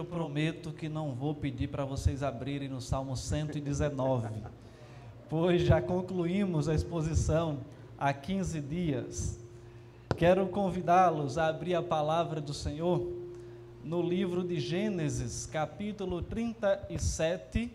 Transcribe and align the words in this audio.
eu 0.00 0.04
prometo 0.06 0.72
que 0.72 0.88
não 0.88 1.12
vou 1.12 1.34
pedir 1.34 1.68
para 1.68 1.84
vocês 1.84 2.22
abrirem 2.22 2.70
no 2.70 2.80
Salmo 2.80 3.14
119, 3.14 4.30
pois 5.28 5.60
já 5.60 5.82
concluímos 5.82 6.70
a 6.70 6.74
exposição 6.74 7.58
há 7.98 8.10
15 8.10 8.62
dias. 8.62 9.38
Quero 10.16 10.48
convidá-los 10.48 11.36
a 11.36 11.48
abrir 11.48 11.74
a 11.74 11.82
palavra 11.82 12.40
do 12.40 12.54
Senhor 12.54 13.12
no 13.84 14.00
livro 14.00 14.42
de 14.42 14.58
Gênesis, 14.58 15.44
capítulo 15.44 16.22
37, 16.22 17.70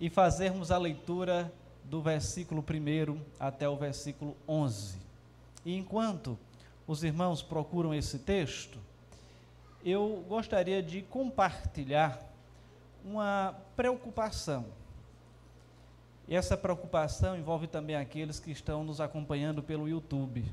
e 0.00 0.10
fazermos 0.10 0.72
a 0.72 0.78
leitura 0.78 1.52
do 1.84 2.02
versículo 2.02 2.60
1 2.60 3.20
até 3.38 3.68
o 3.68 3.76
versículo 3.76 4.36
11. 4.48 4.98
E 5.64 5.76
enquanto 5.76 6.36
os 6.88 7.04
irmãos 7.04 7.40
procuram 7.40 7.94
esse 7.94 8.18
texto, 8.18 8.80
eu 9.84 10.24
gostaria 10.28 10.82
de 10.82 11.02
compartilhar 11.02 12.20
uma 13.04 13.54
preocupação. 13.76 14.66
E 16.28 16.36
essa 16.36 16.56
preocupação 16.56 17.36
envolve 17.36 17.66
também 17.66 17.96
aqueles 17.96 18.38
que 18.38 18.50
estão 18.50 18.84
nos 18.84 19.00
acompanhando 19.00 19.62
pelo 19.62 19.88
YouTube, 19.88 20.44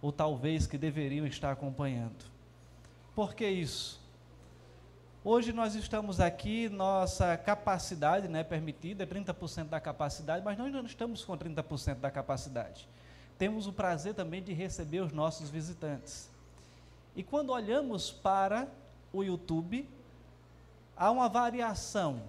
ou 0.00 0.12
talvez 0.12 0.66
que 0.66 0.78
deveriam 0.78 1.26
estar 1.26 1.50
acompanhando. 1.50 2.24
Por 3.14 3.34
que 3.34 3.48
isso? 3.48 4.00
Hoje 5.24 5.52
nós 5.52 5.74
estamos 5.74 6.20
aqui, 6.20 6.68
nossa 6.68 7.36
capacidade 7.36 8.28
né, 8.28 8.44
permitida 8.44 9.02
é 9.02 9.06
30% 9.06 9.68
da 9.68 9.80
capacidade, 9.80 10.44
mas 10.44 10.56
nós 10.56 10.72
não 10.72 10.84
estamos 10.84 11.24
com 11.24 11.36
30% 11.36 11.96
da 11.96 12.12
capacidade. 12.12 12.88
Temos 13.36 13.66
o 13.66 13.72
prazer 13.72 14.14
também 14.14 14.40
de 14.40 14.52
receber 14.52 15.00
os 15.00 15.12
nossos 15.12 15.50
visitantes. 15.50 16.30
E 17.16 17.22
quando 17.22 17.50
olhamos 17.50 18.10
para 18.10 18.68
o 19.10 19.24
YouTube, 19.24 19.88
há 20.94 21.10
uma 21.10 21.30
variação 21.30 22.20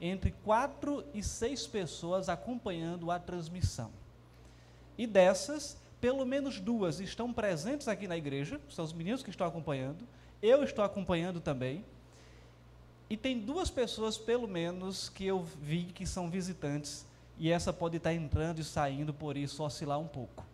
entre 0.00 0.30
quatro 0.44 1.04
e 1.12 1.20
seis 1.20 1.66
pessoas 1.66 2.28
acompanhando 2.28 3.10
a 3.10 3.18
transmissão. 3.18 3.90
E 4.96 5.04
dessas, 5.04 5.76
pelo 6.00 6.24
menos 6.24 6.60
duas 6.60 7.00
estão 7.00 7.32
presentes 7.32 7.88
aqui 7.88 8.06
na 8.06 8.16
igreja, 8.16 8.60
são 8.70 8.84
os 8.84 8.92
meninos 8.92 9.22
que 9.22 9.30
estão 9.30 9.46
acompanhando, 9.46 10.06
eu 10.40 10.62
estou 10.62 10.84
acompanhando 10.84 11.40
também. 11.40 11.84
E 13.10 13.16
tem 13.16 13.40
duas 13.40 13.68
pessoas, 13.68 14.16
pelo 14.16 14.46
menos, 14.46 15.08
que 15.08 15.26
eu 15.26 15.42
vi 15.42 15.86
que 15.86 16.06
são 16.06 16.30
visitantes, 16.30 17.04
e 17.36 17.50
essa 17.50 17.72
pode 17.72 17.96
estar 17.96 18.14
entrando 18.14 18.60
e 18.60 18.64
saindo, 18.64 19.12
por 19.12 19.36
isso 19.36 19.64
oscilar 19.64 19.98
um 19.98 20.06
pouco. 20.06 20.44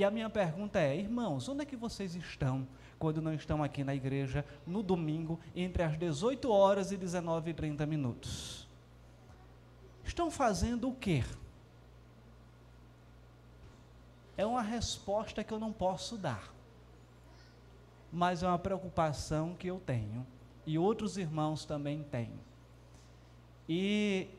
E 0.00 0.04
a 0.04 0.10
minha 0.10 0.30
pergunta 0.30 0.80
é, 0.80 0.96
irmãos, 0.96 1.46
onde 1.46 1.60
é 1.60 1.66
que 1.66 1.76
vocês 1.76 2.14
estão 2.14 2.66
quando 2.98 3.20
não 3.20 3.34
estão 3.34 3.62
aqui 3.62 3.84
na 3.84 3.94
igreja 3.94 4.46
no 4.66 4.82
domingo, 4.82 5.38
entre 5.54 5.82
as 5.82 5.98
18 5.98 6.50
horas 6.50 6.90
e 6.90 6.96
19 6.96 7.50
e 7.50 7.52
30 7.52 7.84
minutos. 7.84 8.66
Estão 10.02 10.30
fazendo 10.30 10.88
o 10.88 10.94
quê? 10.94 11.22
É 14.38 14.46
uma 14.46 14.62
resposta 14.62 15.44
que 15.44 15.52
eu 15.52 15.58
não 15.58 15.70
posso 15.70 16.16
dar, 16.16 16.50
mas 18.10 18.42
é 18.42 18.48
uma 18.48 18.58
preocupação 18.58 19.54
que 19.54 19.66
eu 19.66 19.78
tenho 19.80 20.26
e 20.64 20.78
outros 20.78 21.18
irmãos 21.18 21.66
também 21.66 22.02
têm. 22.04 22.32
E 23.68 24.30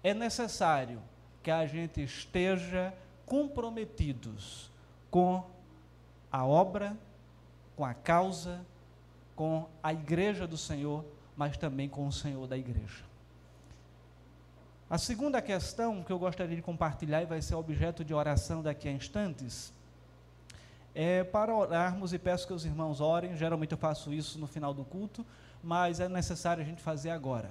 é 0.00 0.14
necessário 0.14 1.02
que 1.42 1.50
a 1.50 1.66
gente 1.66 2.00
esteja 2.00 2.94
comprometidos 3.26 4.70
com 5.12 5.44
a 6.32 6.44
obra 6.44 6.96
com 7.76 7.84
a 7.84 7.94
causa, 7.94 8.60
com 9.34 9.66
a 9.82 9.92
igreja 9.92 10.46
do 10.46 10.56
Senhor, 10.56 11.04
mas 11.36 11.56
também 11.56 11.88
com 11.88 12.06
o 12.06 12.12
Senhor 12.12 12.46
da 12.46 12.56
igreja. 12.56 13.04
A 14.88 14.98
segunda 14.98 15.40
questão 15.40 16.02
que 16.02 16.12
eu 16.12 16.18
gostaria 16.18 16.54
de 16.54 16.62
compartilhar 16.62 17.22
e 17.22 17.26
vai 17.26 17.40
ser 17.40 17.54
objeto 17.54 18.04
de 18.04 18.12
oração 18.12 18.62
daqui 18.62 18.88
a 18.88 18.92
instantes, 18.92 19.72
é 20.94 21.24
para 21.24 21.54
orarmos 21.54 22.12
e 22.12 22.18
peço 22.18 22.46
que 22.46 22.52
os 22.52 22.66
irmãos 22.66 23.00
orem. 23.00 23.34
Geralmente 23.36 23.72
eu 23.72 23.78
faço 23.78 24.12
isso 24.12 24.38
no 24.38 24.46
final 24.46 24.74
do 24.74 24.84
culto, 24.84 25.24
mas 25.60 25.98
é 25.98 26.08
necessário 26.08 26.62
a 26.62 26.66
gente 26.66 26.82
fazer 26.82 27.08
agora. 27.08 27.50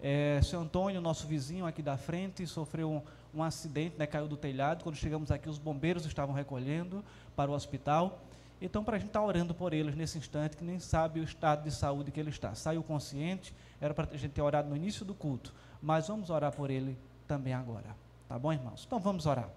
É, 0.00 0.40
seu 0.44 0.60
Antônio, 0.60 1.00
nosso 1.00 1.26
vizinho 1.26 1.66
aqui 1.66 1.82
da 1.82 1.96
frente, 1.96 2.46
sofreu 2.46 3.02
um, 3.36 3.42
acidente, 3.42 3.96
né, 3.98 4.06
caiu 4.06 4.26
do 4.26 4.36
telhado. 4.36 4.82
Quando 4.82 4.96
chegamos 4.96 5.30
aqui, 5.30 5.48
os 5.48 5.58
bombeiros 5.58 6.06
estavam 6.06 6.34
recolhendo 6.34 7.04
para 7.34 7.50
o 7.50 7.54
hospital. 7.54 8.20
Então, 8.60 8.82
para 8.82 8.96
a 8.96 8.98
gente 8.98 9.08
estar 9.08 9.20
tá 9.20 9.26
orando 9.26 9.54
por 9.54 9.72
eles 9.72 9.94
nesse 9.94 10.16
instante, 10.16 10.56
que 10.56 10.64
nem 10.64 10.78
sabe 10.78 11.20
o 11.20 11.22
estado 11.22 11.64
de 11.64 11.70
saúde 11.70 12.10
que 12.10 12.18
ele 12.18 12.30
está. 12.30 12.54
Saiu 12.54 12.82
consciente, 12.82 13.52
era 13.80 13.92
para 13.92 14.08
a 14.10 14.16
gente 14.16 14.32
ter 14.32 14.42
orado 14.42 14.68
no 14.68 14.76
início 14.76 15.04
do 15.04 15.14
culto, 15.14 15.52
mas 15.82 16.08
vamos 16.08 16.30
orar 16.30 16.52
por 16.52 16.70
ele 16.70 16.96
também 17.28 17.52
agora. 17.52 17.94
Tá 18.28 18.38
bom, 18.38 18.52
irmãos? 18.52 18.84
Então 18.86 18.98
vamos 18.98 19.26
orar. 19.26 19.48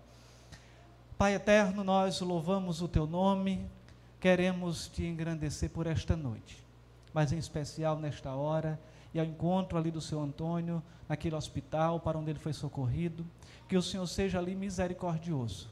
Pai 1.17 1.35
eterno, 1.35 1.83
nós 1.83 2.19
louvamos 2.21 2.81
o 2.81 2.87
teu 2.87 3.07
nome, 3.07 3.65
queremos 4.19 4.87
te 4.87 5.05
engrandecer 5.05 5.69
por 5.69 5.87
esta 5.87 6.15
noite, 6.15 6.63
mas 7.13 7.31
em 7.31 7.37
especial 7.37 7.97
nesta 7.97 8.31
hora 8.31 8.79
e 9.13 9.19
ao 9.19 9.25
encontro 9.25 9.77
ali 9.77 9.91
do 9.91 10.01
seu 10.01 10.21
Antônio, 10.21 10.81
naquele 11.07 11.35
hospital 11.35 11.99
para 11.99 12.17
onde 12.17 12.29
ele 12.29 12.39
foi 12.39 12.53
socorrido, 12.53 13.25
que 13.67 13.77
o 13.77 13.81
Senhor 13.81 14.05
seja 14.07 14.39
ali 14.39 14.55
misericordioso 14.55 15.69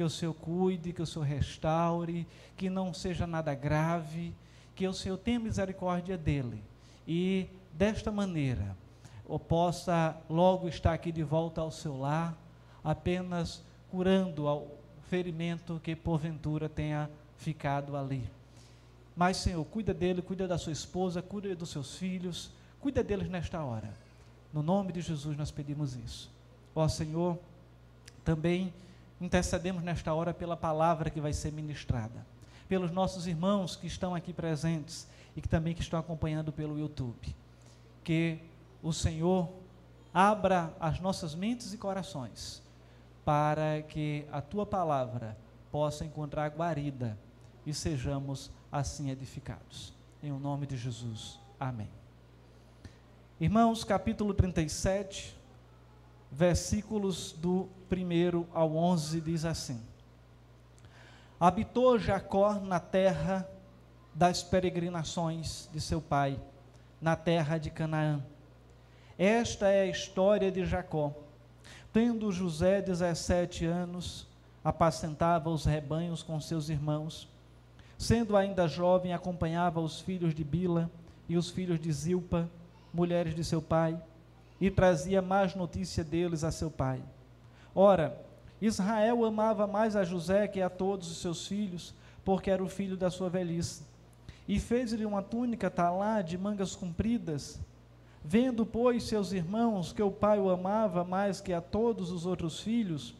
que 0.00 0.04
o 0.04 0.08
Senhor 0.08 0.32
cuide, 0.32 0.94
que 0.94 1.02
o 1.02 1.06
Senhor 1.06 1.26
restaure, 1.26 2.26
que 2.56 2.70
não 2.70 2.94
seja 2.94 3.26
nada 3.26 3.54
grave, 3.54 4.34
que 4.74 4.88
o 4.88 4.94
Senhor 4.94 5.18
tenha 5.18 5.38
misericórdia 5.38 6.16
dele. 6.16 6.62
E 7.06 7.46
desta 7.74 8.10
maneira, 8.10 8.74
eu 9.28 9.38
possa 9.38 10.16
logo 10.26 10.68
estar 10.68 10.94
aqui 10.94 11.12
de 11.12 11.22
volta 11.22 11.60
ao 11.60 11.70
seu 11.70 11.98
lar, 11.98 12.34
apenas 12.82 13.62
curando 13.90 14.46
o 14.46 14.68
ferimento 15.02 15.78
que 15.84 15.94
porventura 15.94 16.66
tenha 16.66 17.10
ficado 17.36 17.94
ali. 17.94 18.26
Mas, 19.14 19.36
Senhor, 19.36 19.62
cuida 19.66 19.92
dele, 19.92 20.22
cuida 20.22 20.48
da 20.48 20.56
sua 20.56 20.72
esposa, 20.72 21.20
cuida 21.20 21.54
dos 21.54 21.68
seus 21.68 21.96
filhos, 21.96 22.50
cuida 22.80 23.02
deles 23.02 23.28
nesta 23.28 23.62
hora. 23.62 23.92
No 24.52 24.62
nome 24.62 24.92
de 24.92 25.00
Jesus 25.00 25.36
nós 25.36 25.50
pedimos 25.50 25.94
isso. 25.94 26.30
Ó 26.74 26.86
Senhor, 26.88 27.38
também 28.24 28.72
intercedemos 29.20 29.82
nesta 29.82 30.12
hora 30.14 30.32
pela 30.32 30.56
palavra 30.56 31.10
que 31.10 31.20
vai 31.20 31.32
ser 31.32 31.52
ministrada, 31.52 32.26
pelos 32.68 32.90
nossos 32.90 33.26
irmãos 33.26 33.76
que 33.76 33.86
estão 33.86 34.14
aqui 34.14 34.32
presentes 34.32 35.06
e 35.36 35.40
que 35.40 35.48
também 35.48 35.74
que 35.74 35.82
estão 35.82 35.98
acompanhando 35.98 36.52
pelo 36.52 36.78
YouTube. 36.78 37.34
Que 38.02 38.38
o 38.82 38.92
Senhor 38.92 39.48
abra 40.12 40.74
as 40.80 41.00
nossas 41.00 41.34
mentes 41.34 41.72
e 41.72 41.78
corações 41.78 42.62
para 43.24 43.82
que 43.82 44.24
a 44.32 44.40
tua 44.40 44.66
palavra 44.66 45.36
possa 45.70 46.04
encontrar 46.04 46.48
guarida 46.50 47.16
e 47.64 47.72
sejamos 47.72 48.50
assim 48.72 49.10
edificados. 49.10 49.92
Em 50.22 50.32
o 50.32 50.38
nome 50.38 50.66
de 50.66 50.76
Jesus. 50.76 51.38
Amém. 51.58 51.99
Irmãos, 53.40 53.84
capítulo 53.84 54.34
37, 54.34 55.34
versículos 56.30 57.32
do 57.32 57.70
1 57.90 58.44
ao 58.52 58.76
11 58.76 59.18
diz 59.22 59.46
assim: 59.46 59.80
Habitou 61.40 61.98
Jacó 61.98 62.56
na 62.56 62.78
terra 62.78 63.48
das 64.14 64.42
peregrinações 64.42 65.70
de 65.72 65.80
seu 65.80 66.02
pai, 66.02 66.38
na 67.00 67.16
terra 67.16 67.56
de 67.56 67.70
Canaã. 67.70 68.22
Esta 69.16 69.68
é 69.68 69.84
a 69.84 69.86
história 69.86 70.52
de 70.52 70.66
Jacó. 70.66 71.10
Tendo 71.94 72.30
José 72.30 72.82
17 72.82 73.64
anos, 73.64 74.26
apacentava 74.62 75.48
os 75.48 75.64
rebanhos 75.64 76.22
com 76.22 76.38
seus 76.42 76.68
irmãos. 76.68 77.26
Sendo 77.96 78.36
ainda 78.36 78.68
jovem, 78.68 79.14
acompanhava 79.14 79.80
os 79.80 79.98
filhos 79.98 80.34
de 80.34 80.44
Bila 80.44 80.90
e 81.26 81.38
os 81.38 81.48
filhos 81.48 81.80
de 81.80 81.90
Zilpa, 81.90 82.46
mulheres 82.92 83.34
de 83.34 83.44
seu 83.44 83.60
pai, 83.60 84.00
e 84.60 84.70
trazia 84.70 85.22
mais 85.22 85.54
notícia 85.54 86.04
deles 86.04 86.44
a 86.44 86.50
seu 86.50 86.70
pai. 86.70 87.02
Ora, 87.74 88.20
Israel 88.60 89.24
amava 89.24 89.66
mais 89.66 89.96
a 89.96 90.04
José 90.04 90.46
que 90.46 90.60
a 90.60 90.68
todos 90.68 91.10
os 91.10 91.18
seus 91.18 91.46
filhos, 91.46 91.94
porque 92.24 92.50
era 92.50 92.62
o 92.62 92.68
filho 92.68 92.96
da 92.96 93.10
sua 93.10 93.30
velhice. 93.30 93.82
E 94.46 94.58
fez-lhe 94.58 95.06
uma 95.06 95.22
túnica 95.22 95.70
talá 95.70 96.20
de 96.20 96.36
mangas 96.36 96.76
compridas. 96.76 97.58
Vendo, 98.22 98.66
pois, 98.66 99.04
seus 99.04 99.32
irmãos 99.32 99.92
que 99.92 100.02
o 100.02 100.10
pai 100.10 100.38
o 100.38 100.50
amava 100.50 101.04
mais 101.04 101.40
que 101.40 101.52
a 101.52 101.60
todos 101.60 102.10
os 102.10 102.26
outros 102.26 102.60
filhos, 102.60 103.14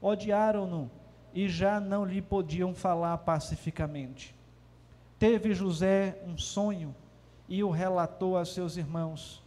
odiaram-no 0.00 0.90
e 1.34 1.48
já 1.48 1.78
não 1.78 2.04
lhe 2.04 2.22
podiam 2.22 2.74
falar 2.74 3.18
pacificamente. 3.18 4.34
Teve 5.18 5.52
José 5.52 6.18
um 6.26 6.38
sonho 6.38 6.94
e 7.48 7.62
o 7.62 7.70
relatou 7.70 8.36
a 8.36 8.44
seus 8.44 8.76
irmãos. 8.76 9.42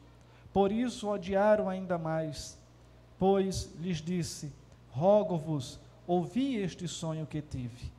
Por 0.51 0.71
isso 0.71 1.07
odiaram 1.09 1.69
ainda 1.69 1.97
mais 1.97 2.59
pois 3.19 3.69
lhes 3.79 4.01
disse: 4.01 4.51
Rogo-vos, 4.89 5.77
ouvi 6.07 6.55
este 6.55 6.87
sonho 6.87 7.27
que 7.27 7.41
tive. 7.41 7.91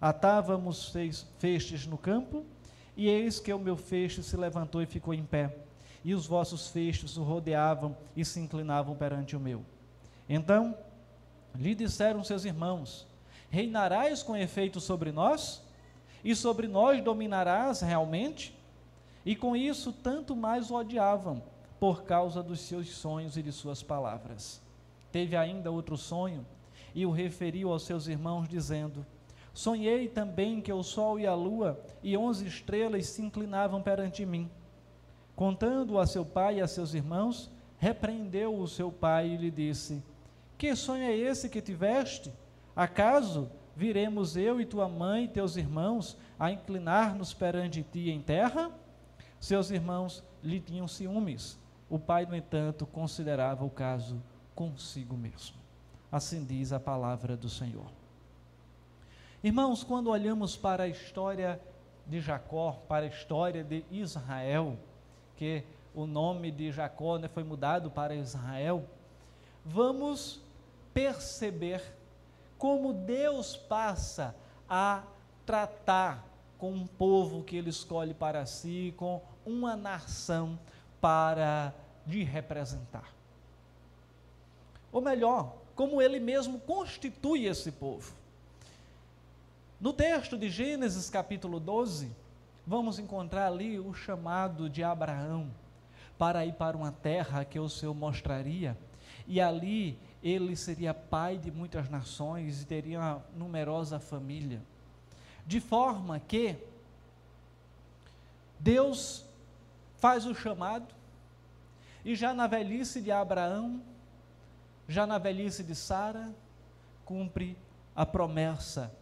Atávamos 0.00 0.92
festes 1.38 1.86
no 1.86 1.98
campo, 1.98 2.44
E 2.96 3.08
eis 3.08 3.40
que 3.40 3.52
o 3.52 3.58
meu 3.58 3.76
feixe 3.76 4.22
se 4.22 4.36
levantou 4.36 4.80
e 4.80 4.86
ficou 4.86 5.12
em 5.12 5.24
pé, 5.24 5.56
e 6.04 6.14
os 6.14 6.28
vossos 6.28 6.68
feixes 6.68 7.16
o 7.16 7.24
rodeavam 7.24 7.96
e 8.16 8.24
se 8.24 8.38
inclinavam 8.38 8.94
perante 8.94 9.34
o 9.34 9.40
meu. 9.40 9.64
Então 10.28 10.78
lhe 11.56 11.74
disseram 11.74 12.22
seus 12.22 12.44
irmãos: 12.44 13.06
Reinarás 13.50 14.22
com 14.22 14.36
efeito 14.36 14.80
sobre 14.80 15.12
nós? 15.12 15.62
E 16.22 16.34
sobre 16.34 16.66
nós 16.68 17.02
dominarás 17.04 17.82
realmente? 17.82 18.53
E 19.24 19.34
com 19.34 19.56
isso, 19.56 19.92
tanto 19.92 20.36
mais 20.36 20.70
o 20.70 20.74
odiavam, 20.74 21.42
por 21.80 22.04
causa 22.04 22.42
dos 22.42 22.60
seus 22.60 22.88
sonhos 22.90 23.36
e 23.36 23.42
de 23.42 23.52
suas 23.52 23.82
palavras. 23.82 24.60
Teve 25.10 25.36
ainda 25.36 25.70
outro 25.70 25.96
sonho, 25.96 26.46
e 26.94 27.06
o 27.06 27.10
referiu 27.10 27.72
aos 27.72 27.84
seus 27.84 28.06
irmãos, 28.06 28.48
dizendo: 28.48 29.04
Sonhei 29.52 30.08
também 30.08 30.60
que 30.60 30.72
o 30.72 30.82
sol 30.82 31.18
e 31.18 31.26
a 31.26 31.34
lua 31.34 31.80
e 32.02 32.16
onze 32.16 32.46
estrelas 32.46 33.06
se 33.06 33.22
inclinavam 33.22 33.80
perante 33.80 34.26
mim. 34.26 34.50
Contando 35.36 35.98
a 35.98 36.06
seu 36.06 36.24
pai 36.24 36.58
e 36.58 36.60
a 36.60 36.66
seus 36.66 36.94
irmãos, 36.94 37.50
repreendeu 37.78 38.58
o 38.58 38.68
seu 38.68 38.90
pai 38.90 39.28
e 39.28 39.36
lhe 39.36 39.50
disse: 39.50 40.02
Que 40.58 40.74
sonho 40.74 41.04
é 41.04 41.16
esse 41.16 41.48
que 41.48 41.62
tiveste? 41.62 42.32
Acaso 42.74 43.48
viremos 43.76 44.36
eu 44.36 44.60
e 44.60 44.66
tua 44.66 44.88
mãe 44.88 45.24
e 45.24 45.28
teus 45.28 45.56
irmãos 45.56 46.16
a 46.38 46.50
inclinar-nos 46.50 47.32
perante 47.32 47.82
ti 47.82 48.10
em 48.10 48.20
terra? 48.20 48.70
Seus 49.44 49.70
irmãos 49.70 50.24
lhe 50.42 50.58
tinham 50.58 50.88
ciúmes. 50.88 51.58
O 51.90 51.98
pai, 51.98 52.24
no 52.24 52.34
entanto, 52.34 52.86
considerava 52.86 53.62
o 53.62 53.68
caso 53.68 54.22
consigo 54.54 55.18
mesmo. 55.18 55.58
Assim 56.10 56.42
diz 56.42 56.72
a 56.72 56.80
palavra 56.80 57.36
do 57.36 57.50
Senhor. 57.50 57.84
Irmãos, 59.42 59.84
quando 59.84 60.08
olhamos 60.08 60.56
para 60.56 60.84
a 60.84 60.88
história 60.88 61.60
de 62.06 62.22
Jacó, 62.22 62.82
para 62.88 63.04
a 63.04 63.08
história 63.10 63.62
de 63.62 63.84
Israel, 63.90 64.78
que 65.36 65.62
o 65.94 66.06
nome 66.06 66.50
de 66.50 66.72
Jacó 66.72 67.18
né, 67.18 67.28
foi 67.28 67.44
mudado 67.44 67.90
para 67.90 68.14
Israel, 68.14 68.88
vamos 69.62 70.40
perceber 70.94 71.82
como 72.56 72.94
Deus 72.94 73.58
passa 73.58 74.34
a 74.66 75.02
tratar 75.44 76.26
com 76.56 76.72
um 76.72 76.86
povo 76.86 77.44
que 77.44 77.56
ele 77.56 77.68
escolhe 77.68 78.14
para 78.14 78.46
si, 78.46 78.94
com 78.96 79.20
uma 79.44 79.76
nação 79.76 80.58
para 81.00 81.74
lhe 82.06 82.24
representar. 82.24 83.12
Ou 84.92 85.00
melhor, 85.00 85.56
como 85.74 86.00
ele 86.00 86.20
mesmo 86.20 86.58
constitui 86.60 87.46
esse 87.46 87.72
povo. 87.72 88.14
No 89.80 89.92
texto 89.92 90.38
de 90.38 90.48
Gênesis 90.48 91.10
capítulo 91.10 91.58
12, 91.58 92.10
vamos 92.66 92.98
encontrar 92.98 93.48
ali 93.48 93.78
o 93.78 93.92
chamado 93.92 94.70
de 94.70 94.82
Abraão 94.82 95.50
para 96.16 96.46
ir 96.46 96.54
para 96.54 96.76
uma 96.76 96.92
terra 96.92 97.44
que 97.44 97.58
o 97.58 97.68
Senhor 97.68 97.94
mostraria, 97.94 98.78
e 99.26 99.40
ali 99.40 99.98
ele 100.22 100.56
seria 100.56 100.94
pai 100.94 101.36
de 101.36 101.50
muitas 101.50 101.90
nações 101.90 102.62
e 102.62 102.66
teria 102.66 102.98
uma 102.98 103.24
numerosa 103.36 103.98
família. 103.98 104.62
De 105.46 105.60
forma 105.60 106.18
que 106.20 106.56
Deus 108.58 109.26
faz 110.04 110.26
o 110.26 110.34
chamado, 110.34 110.94
e 112.04 112.14
já 112.14 112.34
na 112.34 112.46
velhice 112.46 113.00
de 113.00 113.10
Abraão, 113.10 113.82
já 114.86 115.06
na 115.06 115.16
velhice 115.16 115.64
de 115.64 115.74
Sara, 115.74 116.30
cumpre 117.06 117.56
a 117.96 118.04
promessa 118.04 118.92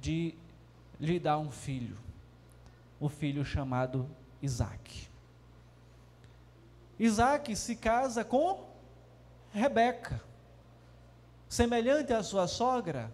de 0.00 0.34
lhe 0.98 1.20
dar 1.20 1.38
um 1.38 1.52
filho, 1.52 1.96
o 2.98 3.08
filho 3.08 3.44
chamado 3.44 4.10
Isaac. 4.42 5.08
Isaac 6.98 7.54
se 7.54 7.76
casa 7.76 8.24
com 8.24 8.66
Rebeca. 9.52 10.20
Semelhante 11.48 12.12
à 12.12 12.24
sua 12.24 12.48
sogra, 12.48 13.08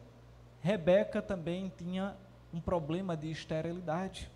Rebeca 0.62 1.21
também 1.21 1.71
tinha 1.77 2.17
um 2.51 2.62
problema 2.62 3.15
de 3.15 3.31
esterilidade. 3.31 4.33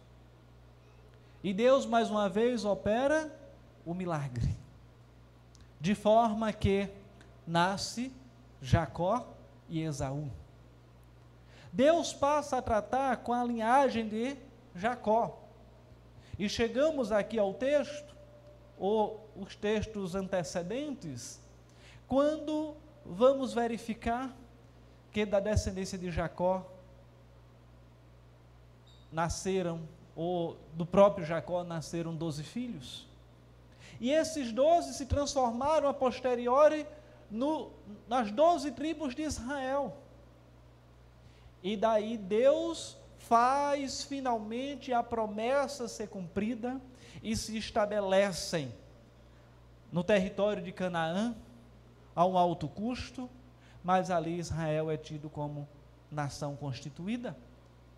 E 1.43 1.53
Deus 1.53 1.87
mais 1.87 2.11
uma 2.11 2.29
vez 2.29 2.65
opera 2.65 3.33
o 3.87 3.95
milagre, 3.95 4.57
de 5.81 5.95
forma 5.95 6.53
que 6.53 6.89
nasce 7.47 8.13
Jacó 8.61 9.27
e 9.69 9.83
Esaú. 9.83 10.29
Deus 11.73 12.13
passa 12.13 12.59
a 12.59 12.63
tratar 12.63 13.19
com 13.19 13.33
a 13.33 13.45
linhagem 13.45 14.09
de 14.09 14.37
Jacó. 14.75 15.39
E 16.39 16.49
chegamos 16.49 17.13
aqui 17.13 17.39
ao 17.39 17.55
texto, 17.55 18.17
ou 18.79 19.29
os 19.37 19.55
textos 19.55 20.15
antecedentes, 20.15 21.41
quando 22.07 22.75
vamos 23.05 23.53
verificar 23.53 24.35
que 25.13 25.25
da 25.25 25.41
descendência 25.41 25.99
de 25.99 26.11
Jacó 26.11 26.65
nasceram, 29.11 29.81
ou 30.19 30.59
do 30.75 30.85
próprio 30.85 31.25
Jacó 31.25 31.63
nasceram 31.63 32.13
doze 32.13 32.43
filhos. 32.43 33.07
E 34.01 34.11
esses 34.11 34.51
doze 34.51 34.93
se 34.95 35.07
transformaram 35.07 35.89
a 35.89 35.95
posteriori 35.95 36.85
no, 37.31 37.71
nas 38.09 38.33
doze 38.33 38.73
tribos 38.73 39.15
de 39.15 39.23
Israel. 39.23 39.97
E 41.63 41.77
daí 41.77 42.17
Deus 42.17 42.97
faz 43.21 44.03
finalmente 44.03 44.93
a 44.93 45.05
promessa 45.05 45.87
ser 45.87 46.09
cumprida 46.09 46.81
e 47.23 47.37
se 47.37 47.57
estabelecem 47.57 48.75
no 49.93 50.03
território 50.03 50.61
de 50.61 50.73
Canaã 50.73 51.33
a 52.17 52.27
um 52.27 52.37
alto 52.37 52.67
custo, 52.67 53.31
mas 53.85 54.11
ali 54.11 54.37
Israel 54.37 54.91
é 54.91 54.97
tido 54.97 55.31
como 55.31 55.69
nação 56.11 56.57
constituída, 56.57 57.37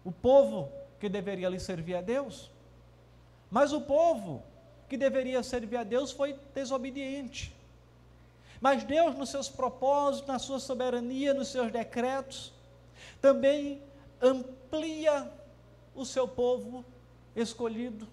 o 0.04 0.12
povo 0.12 0.79
que 1.00 1.08
deveria 1.08 1.48
lhe 1.48 1.58
servir 1.58 1.96
a 1.96 2.00
Deus. 2.00 2.50
Mas 3.50 3.72
o 3.72 3.80
povo 3.80 4.42
que 4.88 4.96
deveria 4.96 5.42
servir 5.42 5.78
a 5.78 5.82
Deus 5.84 6.12
foi 6.12 6.38
desobediente. 6.54 7.52
Mas 8.60 8.84
Deus, 8.84 9.16
nos 9.16 9.30
seus 9.30 9.48
propósitos, 9.48 10.28
na 10.28 10.38
sua 10.38 10.60
soberania, 10.60 11.32
nos 11.32 11.48
seus 11.48 11.72
decretos, 11.72 12.52
também 13.20 13.82
amplia 14.20 15.32
o 15.94 16.04
seu 16.04 16.28
povo 16.28 16.84
escolhido. 17.34 18.06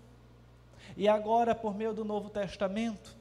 E 0.96 1.08
agora, 1.08 1.53
por 1.53 1.75
meio 1.75 1.94
do 1.94 2.06
Novo 2.06 2.29
Testamento, 2.29 3.15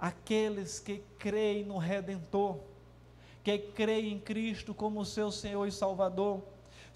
aqueles 0.00 0.78
que 0.78 1.02
creem 1.18 1.64
no 1.64 1.76
Redentor, 1.76 2.58
que 3.42 3.58
creem 3.58 4.12
em 4.12 4.18
Cristo 4.20 4.72
como 4.72 5.04
seu 5.04 5.32
Senhor 5.32 5.66
e 5.66 5.72
Salvador, 5.72 6.40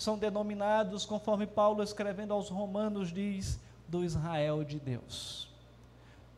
são 0.02 0.18
denominados, 0.18 1.06
conforme 1.06 1.46
Paulo 1.46 1.82
escrevendo 1.82 2.34
aos 2.34 2.48
Romanos 2.48 3.12
diz, 3.12 3.58
do 3.88 4.04
Israel 4.04 4.64
de 4.64 4.78
Deus. 4.78 5.48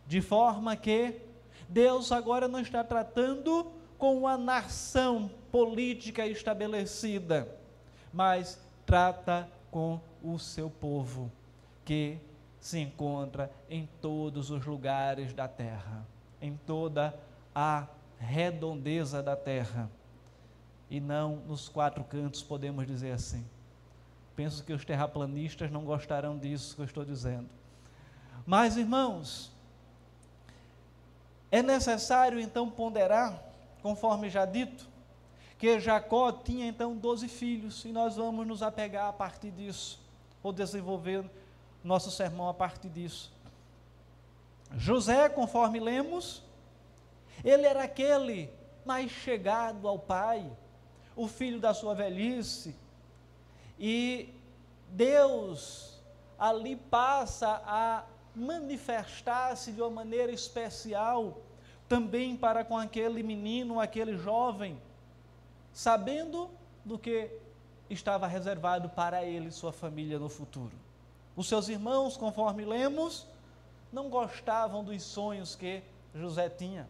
De 0.07 0.21
forma 0.21 0.77
que 0.77 1.21
Deus 1.69 2.13
agora 2.13 2.47
não 2.47 2.61
está 2.61 2.85
tratando 2.85 3.73
com 3.97 4.19
uma 4.19 4.37
nação 4.37 5.31
política 5.51 6.27
estabelecida, 6.27 7.49
mas 8.13 8.61
trata 8.85 9.49
com 9.71 10.01
o 10.23 10.39
seu 10.39 10.69
povo, 10.69 11.31
que 11.85 12.19
se 12.61 12.79
encontra 12.79 13.51
em 13.69 13.89
todos 14.01 14.51
os 14.51 14.65
lugares 14.65 15.33
da 15.33 15.49
terra, 15.49 16.07
em 16.41 16.59
toda 16.67 17.15
a 17.55 17.87
redondeza 18.19 19.23
da 19.23 19.37
terra, 19.37 19.91
e 20.91 21.01
não 21.01 21.37
nos 21.37 21.69
quatro 21.69 22.05
cantos, 22.05 22.43
podemos 22.43 22.87
dizer 22.87 23.13
assim. 23.13 23.45
Penso 24.37 24.65
que 24.65 24.73
os 24.73 24.85
terraplanistas 24.85 25.71
não 25.71 25.85
gostarão 25.85 26.37
disso 26.37 26.75
que 26.75 26.81
eu 26.81 26.87
estou 26.87 27.05
dizendo. 27.05 27.49
Mas, 28.47 28.77
irmãos, 28.77 29.53
é 31.51 31.63
necessário 31.63 32.41
então 32.41 32.69
ponderar 32.69 33.43
conforme 33.85 34.31
já 34.31 34.47
dito, 34.47 34.89
que 35.59 35.79
Jacó 35.79 36.33
tinha 36.33 36.67
então 36.67 36.97
doze 36.97 37.29
filhos, 37.29 37.85
e 37.85 37.93
nós 37.93 38.17
vamos 38.17 38.47
nos 38.47 38.63
apegar 38.63 39.11
a 39.11 39.13
partir 39.13 39.51
disso, 39.51 40.01
ou 40.43 40.55
desenvolver 40.55 41.23
nosso 41.83 42.11
sermão 42.11 42.49
a 42.49 42.55
partir 42.55 42.89
disso. 42.89 43.31
José, 44.75 45.29
conforme 45.29 45.79
lemos, 45.79 46.43
ele 47.45 47.67
era 47.67 47.85
aquele 47.85 48.51
mais 48.87 49.11
chegado 49.11 49.87
ao 49.87 49.99
pai, 49.99 50.51
o 51.15 51.29
filho 51.29 51.61
da 51.61 51.75
sua 51.75 51.95
velhice, 51.95 52.75
e 53.79 54.33
Deus 54.91 56.01
ali 56.39 56.77
passa 56.77 57.63
a 57.67 58.05
manifestar-se 58.35 59.73
de 59.73 59.81
uma 59.81 59.91
maneira 59.91 60.33
especial 60.33 61.39
também 61.89 62.37
para 62.37 62.65
com 62.65 62.77
aquele 62.77 63.23
menino, 63.23 63.79
aquele 63.79 64.17
jovem, 64.17 64.81
sabendo 65.73 66.51
do 66.85 66.99
que 66.99 67.31
estava 67.89 68.27
reservado 68.27 68.89
para 68.89 69.25
ele 69.25 69.49
e 69.49 69.53
sua 69.53 69.73
família 69.73 70.19
no 70.19 70.29
futuro. 70.29 70.73
Os 71.37 71.49
seus 71.49 71.69
irmãos, 71.69 72.17
conforme 72.17 72.65
lemos, 72.65 73.27
não 73.93 74.09
gostavam 74.09 74.83
dos 74.83 75.03
sonhos 75.03 75.55
que 75.55 75.83
José 76.15 76.49
tinha, 76.49 76.89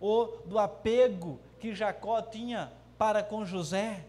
ou 0.00 0.42
do 0.46 0.58
apego 0.58 1.40
que 1.58 1.74
Jacó 1.74 2.20
tinha 2.22 2.72
para 2.98 3.22
com 3.22 3.44
José, 3.44 4.04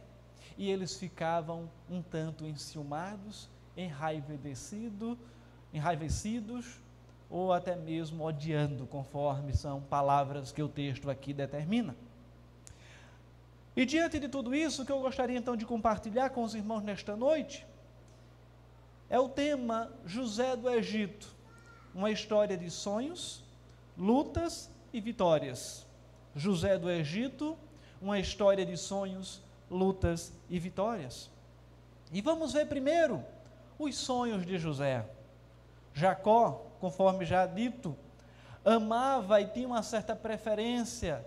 e 0.57 0.69
eles 0.69 0.95
ficavam 0.95 1.69
um 1.89 2.01
tanto 2.01 2.45
enciumados, 2.45 3.47
enraivecidos, 3.75 5.17
enraivecidos 5.73 6.79
ou 7.29 7.53
até 7.53 7.75
mesmo 7.75 8.25
odiando, 8.25 8.87
conforme 8.87 9.53
são 9.53 9.81
palavras 9.81 10.51
que 10.51 10.63
o 10.63 10.69
texto 10.69 11.09
aqui 11.09 11.33
determina. 11.33 11.95
E 13.75 13.85
diante 13.85 14.17
de 14.19 14.27
tudo 14.27 14.55
isso, 14.55 14.81
o 14.81 14.85
que 14.85 14.91
eu 14.91 14.99
gostaria 14.99 15.37
então 15.37 15.55
de 15.55 15.65
compartilhar 15.65 16.31
com 16.31 16.43
os 16.43 16.55
irmãos 16.55 16.81
nesta 16.81 17.15
noite 17.15 17.65
é 19.09 19.19
o 19.19 19.29
tema 19.29 19.91
José 20.05 20.55
do 20.55 20.69
Egito, 20.69 21.35
uma 21.93 22.09
história 22.09 22.57
de 22.57 22.71
sonhos, 22.71 23.43
lutas 23.97 24.69
e 24.91 24.99
vitórias. 24.99 25.85
José 26.35 26.77
do 26.77 26.89
Egito, 26.89 27.57
uma 28.01 28.19
história 28.19 28.65
de 28.65 28.77
sonhos, 28.77 29.41
lutas 29.69 30.33
e 30.49 30.59
vitórias. 30.59 31.29
E 32.11 32.21
vamos 32.21 32.53
ver 32.53 32.67
primeiro 32.67 33.23
os 33.77 33.95
sonhos 33.97 34.45
de 34.45 34.57
José. 34.57 35.05
Jacó, 35.93 36.65
conforme 36.79 37.25
já 37.25 37.45
dito, 37.45 37.95
amava 38.63 39.41
e 39.41 39.47
tinha 39.47 39.67
uma 39.67 39.83
certa 39.83 40.15
preferência 40.15 41.25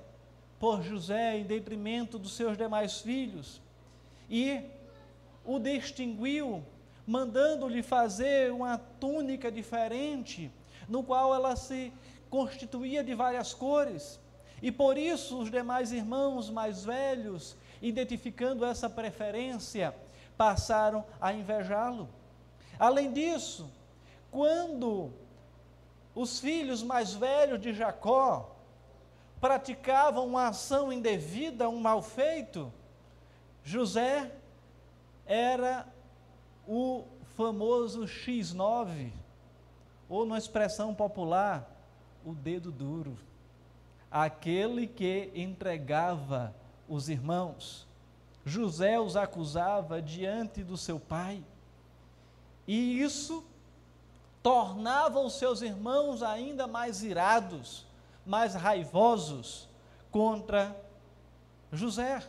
por 0.59 0.83
José 0.83 1.39
em 1.39 1.45
detrimento 1.45 2.19
dos 2.19 2.35
seus 2.35 2.57
demais 2.57 3.01
filhos. 3.01 3.61
E 4.29 4.61
o 5.45 5.59
distinguiu, 5.59 6.63
mandando-lhe 7.07 7.83
fazer 7.83 8.53
uma 8.53 8.79
túnica 8.79 9.51
diferente, 9.51 10.51
no 10.89 11.03
qual 11.03 11.35
ela 11.35 11.57
se 11.57 11.93
constituía 12.29 13.03
de 13.03 13.15
várias 13.15 13.53
cores. 13.53 14.21
E 14.63 14.71
por 14.71 14.99
isso 14.99 15.39
os 15.39 15.51
demais 15.51 15.93
irmãos 15.93 16.51
mais 16.51 16.85
velhos, 16.85 17.57
identificando 17.81 18.65
essa 18.65 18.89
preferência, 18.89 19.95
passaram 20.37 21.05
a 21.21 21.33
invejá-lo. 21.33 22.09
Além 22.79 23.13
disso, 23.13 23.71
quando 24.31 25.11
os 26.15 26.41
filhos 26.41 26.83
mais 26.83 27.15
velhos 27.15 27.61
de 27.61 27.73
Jacó 27.73 28.57
praticavam 29.41 30.27
uma 30.27 30.49
ação 30.49 30.93
indevida, 30.93 31.69
um 31.69 31.81
mal 31.81 32.03
feito, 32.03 32.73
José 33.65 34.31
era 35.27 35.87
o 36.67 37.05
famoso 37.37 38.03
X9, 38.03 39.11
ou 40.09 40.25
numa 40.25 40.39
expressão 40.39 40.95
popular, 40.95 41.71
o 42.25 42.35
dedo 42.35 42.71
duro, 42.71 43.17
aquele 44.11 44.87
que 44.87 45.31
entregava 45.35 46.55
os 46.91 47.09
irmãos. 47.09 47.87
José 48.45 48.99
os 48.99 49.17
acusava 49.17 50.03
diante 50.03 50.65
do 50.65 50.77
seu 50.77 50.99
pai, 50.99 51.43
e 52.67 53.01
isso 53.01 53.45
tornava 54.43 55.21
os 55.21 55.35
seus 55.35 55.63
irmãos 55.63 56.23
ainda 56.23 56.67
mais 56.67 57.03
irados, 57.03 57.87
mais 58.27 58.55
raivosos 58.55 59.69
contra 60.11 60.77
José. 61.73 62.23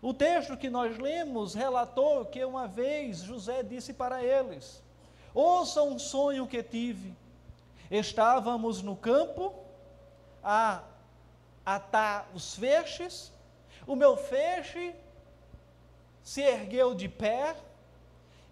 O 0.00 0.14
texto 0.14 0.56
que 0.56 0.70
nós 0.70 0.96
lemos 0.96 1.54
relatou 1.54 2.24
que 2.24 2.44
uma 2.44 2.68
vez 2.68 3.18
José 3.18 3.62
disse 3.62 3.92
para 3.92 4.22
eles: 4.22 4.82
Ouça 5.34 5.82
um 5.82 5.98
sonho 5.98 6.46
que 6.46 6.62
tive. 6.62 7.16
Estávamos 7.90 8.82
no 8.82 8.94
campo 8.94 9.54
a 10.44 10.82
atar 11.76 12.28
os 12.34 12.54
feixes, 12.54 13.32
o 13.86 13.94
meu 13.94 14.16
feixe 14.16 14.94
se 16.22 16.42
ergueu 16.42 16.94
de 16.94 17.08
pé 17.08 17.56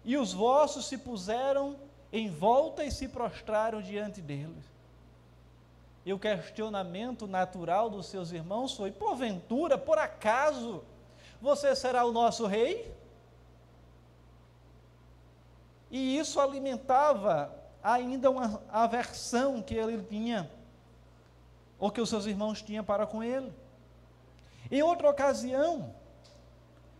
e 0.03 0.17
os 0.17 0.33
vossos 0.33 0.85
se 0.85 0.97
puseram 0.97 1.75
em 2.11 2.29
volta 2.29 2.83
e 2.83 2.91
se 2.91 3.07
prostraram 3.07 3.81
diante 3.81 4.21
dele. 4.21 4.57
E 6.05 6.13
o 6.13 6.19
questionamento 6.19 7.27
natural 7.27 7.89
dos 7.89 8.05
seus 8.05 8.31
irmãos 8.31 8.73
foi: 8.75 8.91
porventura, 8.91 9.77
por 9.77 9.97
acaso, 9.97 10.83
você 11.41 11.75
será 11.75 12.05
o 12.05 12.11
nosso 12.11 12.45
rei? 12.45 12.93
E 15.89 16.17
isso 16.17 16.39
alimentava 16.39 17.53
ainda 17.83 18.29
uma 18.29 18.61
aversão 18.71 19.61
que 19.61 19.75
ele 19.75 20.01
tinha, 20.03 20.49
ou 21.79 21.91
que 21.91 22.01
os 22.01 22.09
seus 22.09 22.25
irmãos 22.25 22.61
tinham 22.61 22.83
para 22.83 23.05
com 23.05 23.23
ele. 23.23 23.51
Em 24.69 24.81
outra 24.81 25.09
ocasião, 25.09 25.93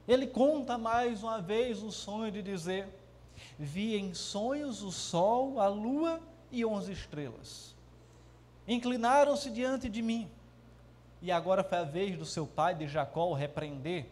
ele 0.08 0.28
conta 0.28 0.78
mais 0.78 1.24
uma 1.24 1.42
vez 1.42 1.84
o 1.84 1.92
sonho 1.92 2.32
de 2.32 2.42
dizer: 2.42 2.88
Vi 3.58 3.98
em 3.98 4.14
sonhos 4.14 4.82
o 4.82 4.92
sol, 4.92 5.60
a 5.60 5.68
lua 5.68 6.20
e 6.52 6.66
onze 6.66 6.92
estrelas. 6.92 7.76
Inclinaram-se 8.68 9.50
diante 9.50 9.90
de 9.90 10.02
mim. 10.02 10.30
E 11.22 11.32
agora 11.32 11.64
foi 11.64 11.78
a 11.80 11.84
vez 11.84 12.18
do 12.18 12.26
seu 12.26 12.46
pai, 12.46 12.76
de 12.76 12.88
Jacó, 12.88 13.28
o 13.28 13.34
repreender. 13.34 14.06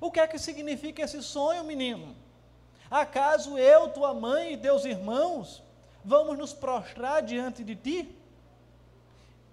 O 0.00 0.10
que 0.10 0.20
é 0.20 0.26
que 0.26 0.38
significa 0.38 1.02
esse 1.02 1.22
sonho, 1.22 1.64
menino? 1.64 2.14
Acaso 2.90 3.56
eu, 3.58 3.88
tua 3.88 4.12
mãe 4.12 4.52
e 4.52 4.56
teus 4.56 4.84
irmãos 4.84 5.62
vamos 6.04 6.38
nos 6.38 6.52
prostrar 6.52 7.22
diante 7.22 7.64
de 7.64 7.74
ti? 7.74 8.15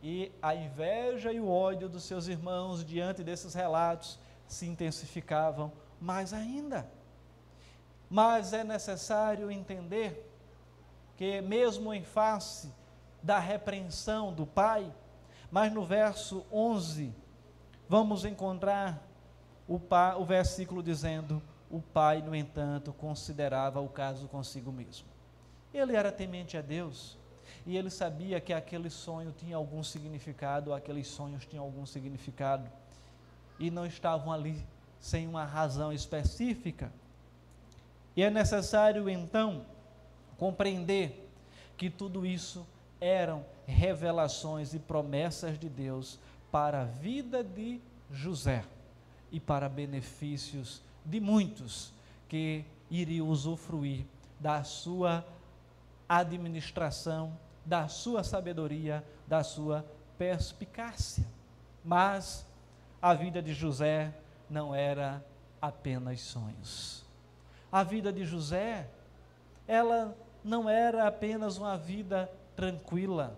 E 0.06 0.34
a 0.42 0.54
inveja 0.54 1.32
e 1.32 1.40
o 1.40 1.50
ódio 1.50 1.88
dos 1.88 2.04
seus 2.04 2.28
irmãos 2.28 2.84
diante 2.84 3.24
desses 3.24 3.54
relatos 3.54 4.20
se 4.46 4.66
intensificavam 4.66 5.72
mais 6.00 6.34
ainda. 6.34 6.86
Mas 8.10 8.52
é 8.52 8.66
necessário 8.66 9.50
entender 9.50 10.30
que, 11.16 11.40
mesmo 11.40 11.94
em 11.94 12.04
face 12.04 12.70
da 13.24 13.40
repreensão 13.40 14.34
do 14.34 14.46
pai, 14.46 14.94
mas 15.50 15.72
no 15.72 15.86
verso 15.86 16.46
11, 16.52 17.16
vamos 17.88 18.26
encontrar 18.26 19.02
o, 19.66 19.80
pa, 19.80 20.18
o 20.18 20.26
versículo 20.26 20.84
dizendo: 20.84 21.42
O 21.72 21.82
pai, 21.82 22.22
no 22.22 22.36
entanto, 22.36 22.92
considerava 22.92 23.80
o 23.80 23.88
caso 23.88 24.28
consigo 24.28 24.70
mesmo. 24.70 25.08
Ele 25.74 25.96
era 25.96 26.12
temente 26.12 26.58
a 26.58 26.62
Deus 26.62 27.18
e 27.66 27.78
ele 27.78 27.90
sabia 27.90 28.42
que 28.42 28.52
aquele 28.52 28.90
sonho 28.90 29.32
tinha 29.32 29.56
algum 29.56 29.84
significado, 29.84 30.74
aqueles 30.74 31.08
sonhos 31.08 31.46
tinham 31.46 31.64
algum 31.64 31.86
significado 31.86 32.70
e 33.58 33.72
não 33.72 33.86
estavam 33.86 34.32
ali 34.32 34.66
sem 35.00 35.28
uma 35.28 35.46
razão 35.46 35.92
específica. 35.94 36.92
E 38.16 38.24
é 38.24 38.30
necessário 38.30 39.10
então 39.10 39.66
compreender 40.38 41.30
que 41.78 41.90
tudo 41.90 42.26
isso 42.26 42.66
eram 43.00 43.46
revelações 43.66 44.74
e 44.74 44.80
promessas 44.80 45.58
de 45.58 45.70
Deus 45.70 46.20
para 46.52 46.82
a 46.82 46.86
vida 46.86 47.44
de 47.44 47.82
José 48.12 48.64
e 49.32 49.40
para 49.40 49.68
benefícios 49.68 50.82
de 51.06 51.20
muitos 51.20 51.92
que 52.30 52.64
iriam 52.90 53.28
usufruir 53.28 54.06
da 54.40 54.64
sua 54.64 55.26
administração, 56.08 57.38
da 57.66 57.88
sua 57.88 58.24
sabedoria, 58.24 59.04
da 59.28 59.44
sua 59.44 59.86
perspicácia. 60.18 61.26
Mas 61.84 62.46
a 63.02 63.14
vida 63.14 63.42
de 63.42 63.54
José 63.54 64.14
não 64.50 64.74
era 64.74 65.24
apenas 65.62 66.22
sonhos 66.22 67.04
a 67.74 67.82
vida 67.82 68.14
de 68.14 68.24
José, 68.24 68.88
ela 69.68 70.16
não 70.44 70.70
era 70.70 71.08
apenas 71.08 71.58
uma 71.58 71.76
vida 71.76 72.32
tranquila. 72.56 73.36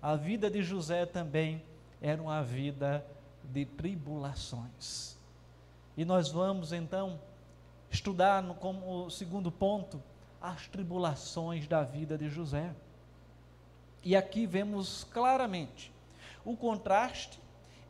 A 0.00 0.16
vida 0.16 0.50
de 0.50 0.62
José 0.62 1.04
também 1.04 1.62
era 2.00 2.22
uma 2.22 2.42
vida 2.42 3.04
de 3.44 3.66
tribulações. 3.66 5.18
E 5.98 6.02
nós 6.02 6.30
vamos 6.30 6.72
então 6.72 7.20
estudar 7.90 8.42
no, 8.42 8.54
como 8.54 9.10
segundo 9.10 9.52
ponto 9.52 10.02
as 10.40 10.66
tribulações 10.66 11.68
da 11.68 11.82
vida 11.82 12.16
de 12.16 12.30
José. 12.30 12.74
E 14.02 14.16
aqui 14.16 14.46
vemos 14.46 15.04
claramente 15.04 15.92
o 16.44 16.56
contraste 16.56 17.40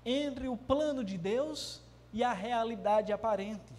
entre 0.05 0.49
o 0.49 0.57
plano 0.57 1.05
de 1.05 1.19
Deus 1.19 1.81
e 2.13 2.25
a 2.25 2.33
realidade 2.33 3.13
aparente. 3.13 3.73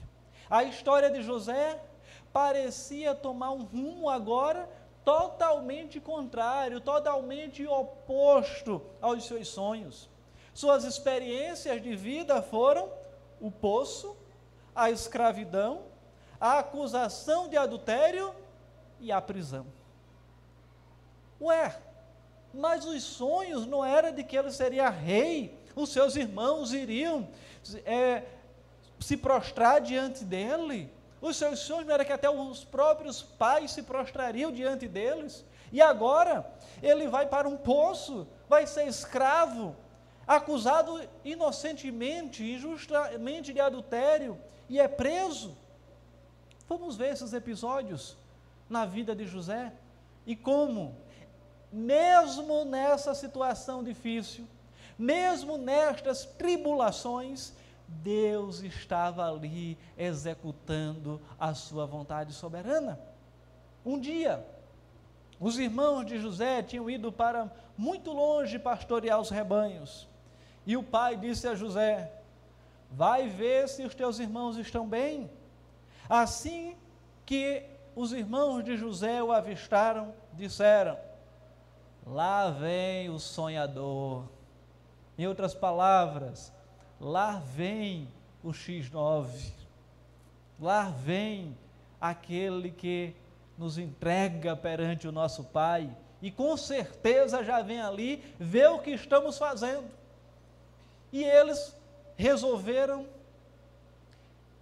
A 0.50 0.64
história 0.64 1.10
de 1.10 1.22
José 1.22 1.82
parecia 2.32 3.16
tomar 3.16 3.52
um 3.52 3.64
rumo 3.64 4.10
agora 4.10 4.70
totalmente 5.04 6.00
contrário, 6.00 6.80
totalmente 6.80 7.66
oposto 7.66 8.82
aos 9.02 9.26
seus 9.26 9.48
sonhos. 9.48 10.10
Suas 10.54 10.84
experiências 10.84 11.82
de 11.82 11.96
vida 11.96 12.42
foram 12.42 12.92
o 13.42 13.50
poço, 13.50 14.16
a 14.76 14.92
escravidão, 14.92 15.84
a 16.40 16.60
acusação 16.60 17.48
de 17.48 17.58
adultério 17.58 18.34
e 19.00 19.12
a 19.12 19.22
prisão. 19.22 19.66
Ué, 21.42 21.80
mas 22.54 22.86
os 22.86 23.04
sonhos 23.04 23.66
não 23.66 23.84
era 23.84 24.12
de 24.12 24.24
que 24.24 24.38
ele 24.38 24.52
seria 24.52 24.90
rei, 24.90 25.58
os 25.76 25.90
seus 25.90 26.16
irmãos 26.16 26.74
iriam 26.74 27.28
é, 27.86 28.24
se 29.00 29.16
prostrar 29.16 29.82
diante 29.82 30.24
dele. 30.24 30.92
Os 31.22 31.38
seus 31.38 31.60
sonhos 31.60 31.86
não 31.86 31.94
era 31.94 32.06
que 32.06 32.14
até 32.14 32.30
os 32.30 32.64
próprios 32.64 33.22
pais 33.22 33.72
se 33.72 33.84
prostrariam 33.84 34.52
diante 34.52 34.88
deles. 34.88 35.46
E 35.72 35.82
agora 35.82 36.50
ele 36.82 37.08
vai 37.08 37.28
para 37.28 37.48
um 37.48 37.58
poço, 37.58 38.28
vai 38.48 38.66
ser 38.66 38.88
escravo, 38.88 39.76
acusado 40.28 41.02
inocentemente, 41.24 42.44
injustamente 42.44 43.54
de 43.54 43.60
adultério 43.60 44.40
e 44.68 44.80
é 44.80 44.88
preso. 44.88 45.58
Vamos 46.68 46.96
ver 46.96 47.14
esses 47.14 47.34
episódios 47.34 48.16
na 48.70 48.86
vida 48.86 49.16
de 49.16 49.26
José 49.26 49.74
e 50.26 50.36
como, 50.36 50.96
mesmo 51.72 52.66
nessa 52.66 53.14
situação 53.14 53.84
difícil, 53.84 54.48
mesmo 54.98 55.58
nestas 55.58 56.26
tribulações, 56.26 57.54
Deus 57.88 58.62
estava 58.62 59.30
ali 59.30 59.78
executando 59.98 61.22
a 61.40 61.54
sua 61.54 61.86
vontade 61.86 62.34
soberana. 62.34 63.00
Um 63.86 64.00
dia, 64.00 64.46
os 65.40 65.58
irmãos 65.58 66.06
de 66.06 66.20
José 66.20 66.62
tinham 66.62 66.90
ido 66.90 67.12
para 67.12 67.52
muito 67.78 68.12
longe 68.12 68.60
pastorear 68.60 69.20
os 69.20 69.30
rebanhos. 69.30 70.08
E 70.66 70.76
o 70.76 70.84
pai 70.84 71.16
disse 71.16 71.48
a 71.48 71.56
José: 71.56 72.12
Vai 72.92 73.30
ver 73.30 73.70
se 73.70 73.84
os 73.84 73.96
teus 73.96 74.20
irmãos 74.20 74.58
estão 74.58 74.88
bem. 74.88 75.30
Assim 76.08 76.76
que 77.26 77.64
os 77.96 78.12
irmãos 78.12 78.64
de 78.64 78.76
José 78.76 79.24
o 79.24 79.32
avistaram, 79.32 80.14
disseram: 80.34 80.98
Lá 82.10 82.50
vem 82.50 83.08
o 83.10 83.20
sonhador. 83.20 84.24
Em 85.16 85.28
outras 85.28 85.54
palavras, 85.54 86.52
lá 87.00 87.38
vem 87.38 88.08
o 88.44 88.50
X9. 88.50 89.28
Lá 90.60 90.90
vem 90.90 91.56
aquele 92.02 92.72
que 92.72 93.14
nos 93.58 93.78
entrega 93.78 94.56
perante 94.56 95.08
o 95.08 95.12
nosso 95.12 95.44
Pai 95.44 95.96
e 96.20 96.32
com 96.32 96.58
certeza 96.58 97.44
já 97.44 97.62
vem 97.62 97.80
ali 97.80 98.24
ver 98.40 98.70
o 98.70 98.80
que 98.80 98.92
estamos 98.92 99.38
fazendo. 99.38 99.88
E 101.14 101.24
eles 101.24 101.76
resolveram 102.18 103.06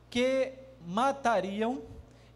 que 0.09 0.53
matariam 0.85 1.81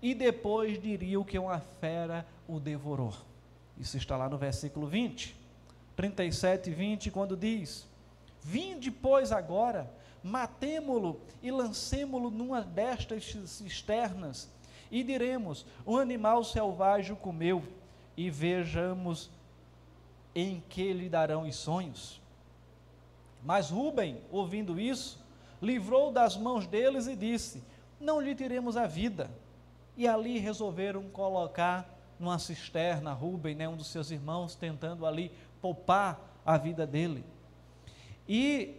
e 0.01 0.15
depois 0.15 0.81
diriam 0.81 1.23
que 1.23 1.37
uma 1.37 1.59
fera 1.59 2.25
o 2.47 2.59
devorou. 2.59 3.30
Isso 3.77 3.97
está 3.97 4.15
lá 4.17 4.29
no 4.29 4.37
versículo 4.37 4.87
20, 4.87 5.35
37 5.95 6.69
e 6.69 6.73
20, 6.73 7.11
quando 7.11 7.35
diz: 7.35 7.87
Vinde, 8.41 8.91
pois, 8.91 9.31
agora, 9.31 9.91
matemo-lo 10.23 11.19
e 11.41 11.51
lancemo-lo 11.51 12.29
numa 12.29 12.61
destas 12.61 13.35
cisternas, 13.45 14.49
e 14.91 15.03
diremos: 15.03 15.65
Um 15.85 15.97
animal 15.97 16.43
selvagem 16.43 17.13
o 17.13 17.17
comeu, 17.17 17.63
e 18.15 18.29
vejamos 18.29 19.29
em 20.35 20.63
que 20.69 20.93
lhe 20.93 21.09
darão 21.09 21.47
os 21.47 21.55
sonhos. 21.55 22.21
Mas 23.43 23.69
Rubem, 23.69 24.21
ouvindo 24.31 24.79
isso, 24.79 25.19
livrou 25.61 26.11
das 26.11 26.37
mãos 26.37 26.67
deles 26.67 27.07
e 27.07 27.15
disse: 27.15 27.63
Não 28.00 28.19
lhe 28.19 28.35
tiremos 28.35 28.77
a 28.77 28.87
vida. 28.87 29.29
E 29.98 30.07
ali 30.07 30.39
resolveram 30.39 31.03
colocar 31.09 32.00
numa 32.22 32.38
cisterna 32.38 33.14
Rubem, 33.14 33.55
né, 33.55 33.68
um 33.68 33.75
dos 33.75 33.88
seus 33.88 34.12
irmãos, 34.12 34.55
tentando 34.55 35.05
ali 35.07 35.31
poupar 35.60 36.20
a 36.46 36.55
vida 36.55 36.86
dele. 36.86 37.25
E 38.29 38.77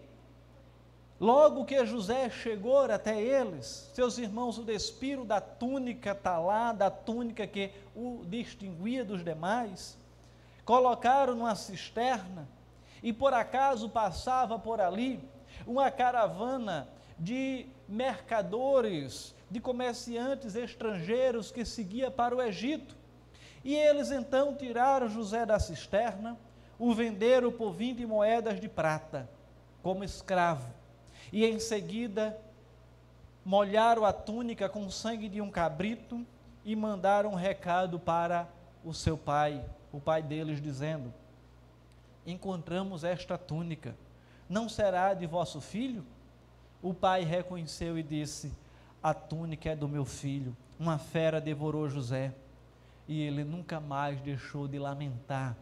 logo 1.19 1.65
que 1.65 1.85
José 1.85 2.31
chegou 2.31 2.81
até 2.83 3.21
eles, 3.21 3.91
seus 3.95 4.17
irmãos 4.17 4.59
o 4.59 4.63
despiram 4.63 5.27
da 5.27 5.41
túnica 5.41 6.15
talá, 6.15 6.73
da 6.73 6.89
túnica 6.89 7.45
que 7.47 7.73
o 7.97 8.25
distinguia 8.27 9.05
dos 9.05 9.25
demais, 9.25 9.99
colocaram 10.65 11.35
numa 11.35 11.57
cisterna, 11.57 12.49
e 13.03 13.13
por 13.13 13.35
acaso 13.35 13.89
passava 13.89 14.57
por 14.57 14.81
ali 14.81 15.21
uma 15.67 15.91
caravana 15.91 16.89
de 17.19 17.67
mercadores, 17.89 19.35
de 19.51 19.59
comerciantes 19.59 20.55
estrangeiros 20.55 21.51
que 21.51 21.65
seguia 21.65 22.09
para 22.09 22.37
o 22.37 22.41
Egito. 22.41 23.02
E 23.65 23.75
eles 23.75 24.11
então 24.11 24.55
tiraram 24.55 25.09
José 25.09 25.47
da 25.47 25.59
cisterna, 25.59 26.37
o 26.79 26.93
venderam 26.93 27.53
por 27.53 27.73
20 27.73 28.05
moedas 28.07 28.61
de 28.61 28.69
prata, 28.69 29.29
como 29.83 30.03
escravo. 30.03 30.69
E 31.33 31.45
em 31.45 31.61
seguida 31.61 32.37
molharam 33.45 34.05
a 34.05 34.13
túnica 34.13 34.69
com 34.69 34.91
sangue 34.91 35.29
de 35.29 35.41
um 35.41 35.51
cabrito 35.51 36.27
e 36.65 36.75
mandaram 36.75 37.31
um 37.31 37.37
recado 37.37 37.99
para 37.99 38.49
o 38.85 38.93
seu 38.93 39.17
pai, 39.17 39.65
o 39.93 40.01
pai 40.01 40.23
deles, 40.23 40.61
dizendo: 40.61 41.13
Encontramos 42.27 43.05
esta 43.05 43.39
túnica, 43.39 43.95
não 44.49 44.69
será 44.69 45.15
de 45.15 45.27
vosso 45.27 45.61
filho? 45.61 46.05
O 46.83 46.93
pai 46.93 47.23
reconheceu 47.23 47.97
e 47.97 48.03
disse: 48.03 48.53
A 49.01 49.15
túnica 49.15 49.71
é 49.71 49.77
do 49.77 49.89
meu 49.89 50.05
filho. 50.05 50.57
Uma 50.81 50.99
fera 50.99 51.41
devorou 51.41 51.89
José 51.89 52.35
e 53.07 53.21
ele 53.21 53.45
nunca 53.45 53.81
mais 53.81 54.21
deixou 54.21 54.69
de 54.69 54.79
lamentar 54.79 55.57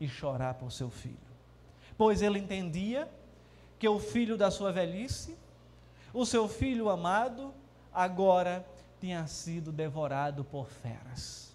e 0.00 0.08
chorar 0.08 0.54
por 0.54 0.70
seu 0.70 0.90
filho. 0.90 1.16
Pois 1.96 2.22
ele 2.22 2.38
entendia 2.38 3.08
que 3.78 3.88
o 3.88 3.98
filho 3.98 4.36
da 4.36 4.50
sua 4.50 4.72
velhice, 4.72 5.36
o 6.12 6.24
seu 6.24 6.48
filho 6.48 6.88
amado, 6.88 7.52
agora 7.92 8.64
tinha 9.00 9.26
sido 9.26 9.70
devorado 9.70 10.44
por 10.44 10.68
feras. 10.68 11.54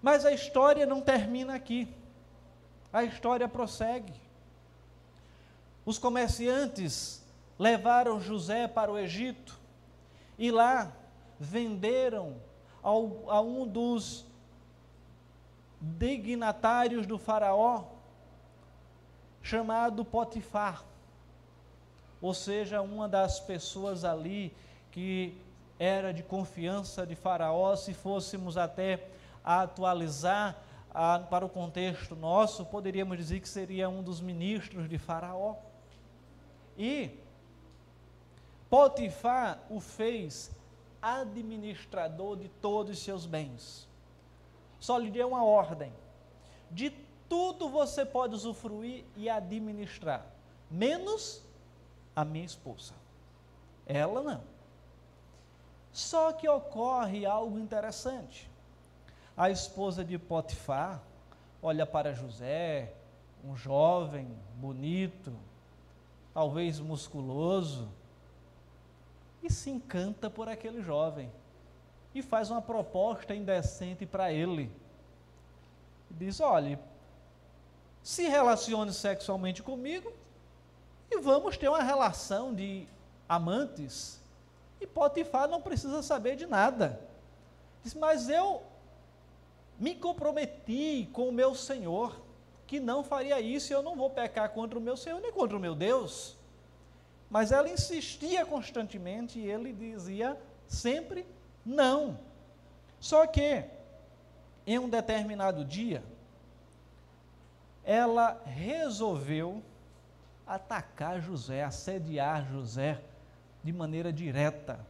Mas 0.00 0.24
a 0.24 0.32
história 0.32 0.86
não 0.86 1.00
termina 1.00 1.54
aqui. 1.54 1.88
A 2.92 3.04
história 3.04 3.48
prossegue. 3.48 4.14
Os 5.84 5.98
comerciantes 5.98 7.24
levaram 7.58 8.20
José 8.20 8.66
para 8.66 8.90
o 8.90 8.98
Egito 8.98 9.58
e 10.38 10.50
lá 10.50 10.90
venderam 11.38 12.36
ao, 12.82 13.30
a 13.30 13.40
um 13.40 13.66
dos 13.66 14.24
dignatários 15.80 17.06
do 17.06 17.18
Faraó, 17.18 17.84
chamado 19.42 20.04
Potifar, 20.04 20.84
ou 22.20 22.34
seja, 22.34 22.82
uma 22.82 23.08
das 23.08 23.40
pessoas 23.40 24.04
ali 24.04 24.54
que 24.90 25.34
era 25.78 26.12
de 26.12 26.22
confiança 26.22 27.06
de 27.06 27.14
Faraó, 27.14 27.74
se 27.74 27.94
fôssemos 27.94 28.58
até 28.58 29.08
atualizar 29.42 30.56
a, 30.92 31.18
para 31.18 31.46
o 31.46 31.48
contexto 31.48 32.14
nosso, 32.14 32.66
poderíamos 32.66 33.16
dizer 33.16 33.40
que 33.40 33.48
seria 33.48 33.88
um 33.88 34.02
dos 34.02 34.20
ministros 34.20 34.88
de 34.88 34.98
Faraó. 34.98 35.56
E 36.76 37.18
Potifar 38.68 39.58
o 39.68 39.80
fez 39.80 40.50
administrador 41.02 42.36
de 42.36 42.48
todos 42.48 42.98
os 42.98 43.04
seus 43.04 43.26
bens. 43.26 43.88
Só 44.78 44.98
lhe 44.98 45.10
deu 45.10 45.28
uma 45.28 45.44
ordem: 45.44 45.92
de 46.70 46.90
tudo 47.28 47.68
você 47.68 48.04
pode 48.04 48.34
usufruir 48.34 49.04
e 49.16 49.28
administrar, 49.28 50.26
menos 50.70 51.42
a 52.14 52.24
minha 52.24 52.44
esposa. 52.44 52.94
Ela 53.86 54.22
não. 54.22 54.42
Só 55.92 56.32
que 56.32 56.48
ocorre 56.48 57.26
algo 57.26 57.58
interessante. 57.58 58.48
A 59.36 59.50
esposa 59.50 60.04
de 60.04 60.18
Potifar 60.18 61.02
olha 61.62 61.84
para 61.84 62.14
José, 62.14 62.92
um 63.44 63.56
jovem, 63.56 64.28
bonito, 64.56 65.32
talvez 66.32 66.78
musculoso, 66.78 67.88
e 69.42 69.50
se 69.50 69.70
encanta 69.70 70.28
por 70.28 70.48
aquele 70.48 70.82
jovem 70.82 71.30
e 72.14 72.22
faz 72.22 72.50
uma 72.50 72.60
proposta 72.60 73.34
indecente 73.34 74.04
para 74.04 74.32
ele. 74.32 74.70
Diz: 76.10 76.40
olhe, 76.40 76.78
se 78.02 78.28
relacione 78.28 78.92
sexualmente 78.92 79.62
comigo 79.62 80.12
e 81.10 81.18
vamos 81.20 81.56
ter 81.56 81.68
uma 81.68 81.82
relação 81.82 82.54
de 82.54 82.86
amantes. 83.28 84.20
E 84.80 84.86
Potifar 84.86 85.48
não 85.48 85.60
precisa 85.60 86.02
saber 86.02 86.36
de 86.36 86.46
nada. 86.46 87.00
Diz: 87.82 87.94
mas 87.94 88.28
eu 88.28 88.62
me 89.78 89.94
comprometi 89.94 91.08
com 91.12 91.28
o 91.28 91.32
meu 91.32 91.54
Senhor 91.54 92.20
que 92.66 92.78
não 92.78 93.02
faria 93.02 93.40
isso 93.40 93.72
e 93.72 93.74
eu 93.74 93.82
não 93.82 93.96
vou 93.96 94.10
pecar 94.10 94.50
contra 94.50 94.78
o 94.78 94.82
meu 94.82 94.96
Senhor 94.96 95.20
nem 95.20 95.32
contra 95.32 95.56
o 95.56 95.60
meu 95.60 95.74
Deus. 95.74 96.36
Mas 97.30 97.52
ela 97.52 97.68
insistia 97.68 98.44
constantemente 98.44 99.38
e 99.38 99.48
ele 99.48 99.72
dizia 99.72 100.36
sempre 100.66 101.24
não. 101.64 102.18
Só 102.98 103.24
que, 103.26 103.64
em 104.66 104.78
um 104.78 104.88
determinado 104.88 105.64
dia, 105.64 106.02
ela 107.84 108.40
resolveu 108.44 109.62
atacar 110.46 111.20
José, 111.20 111.62
assediar 111.62 112.44
José 112.50 113.00
de 113.62 113.72
maneira 113.72 114.12
direta. 114.12 114.84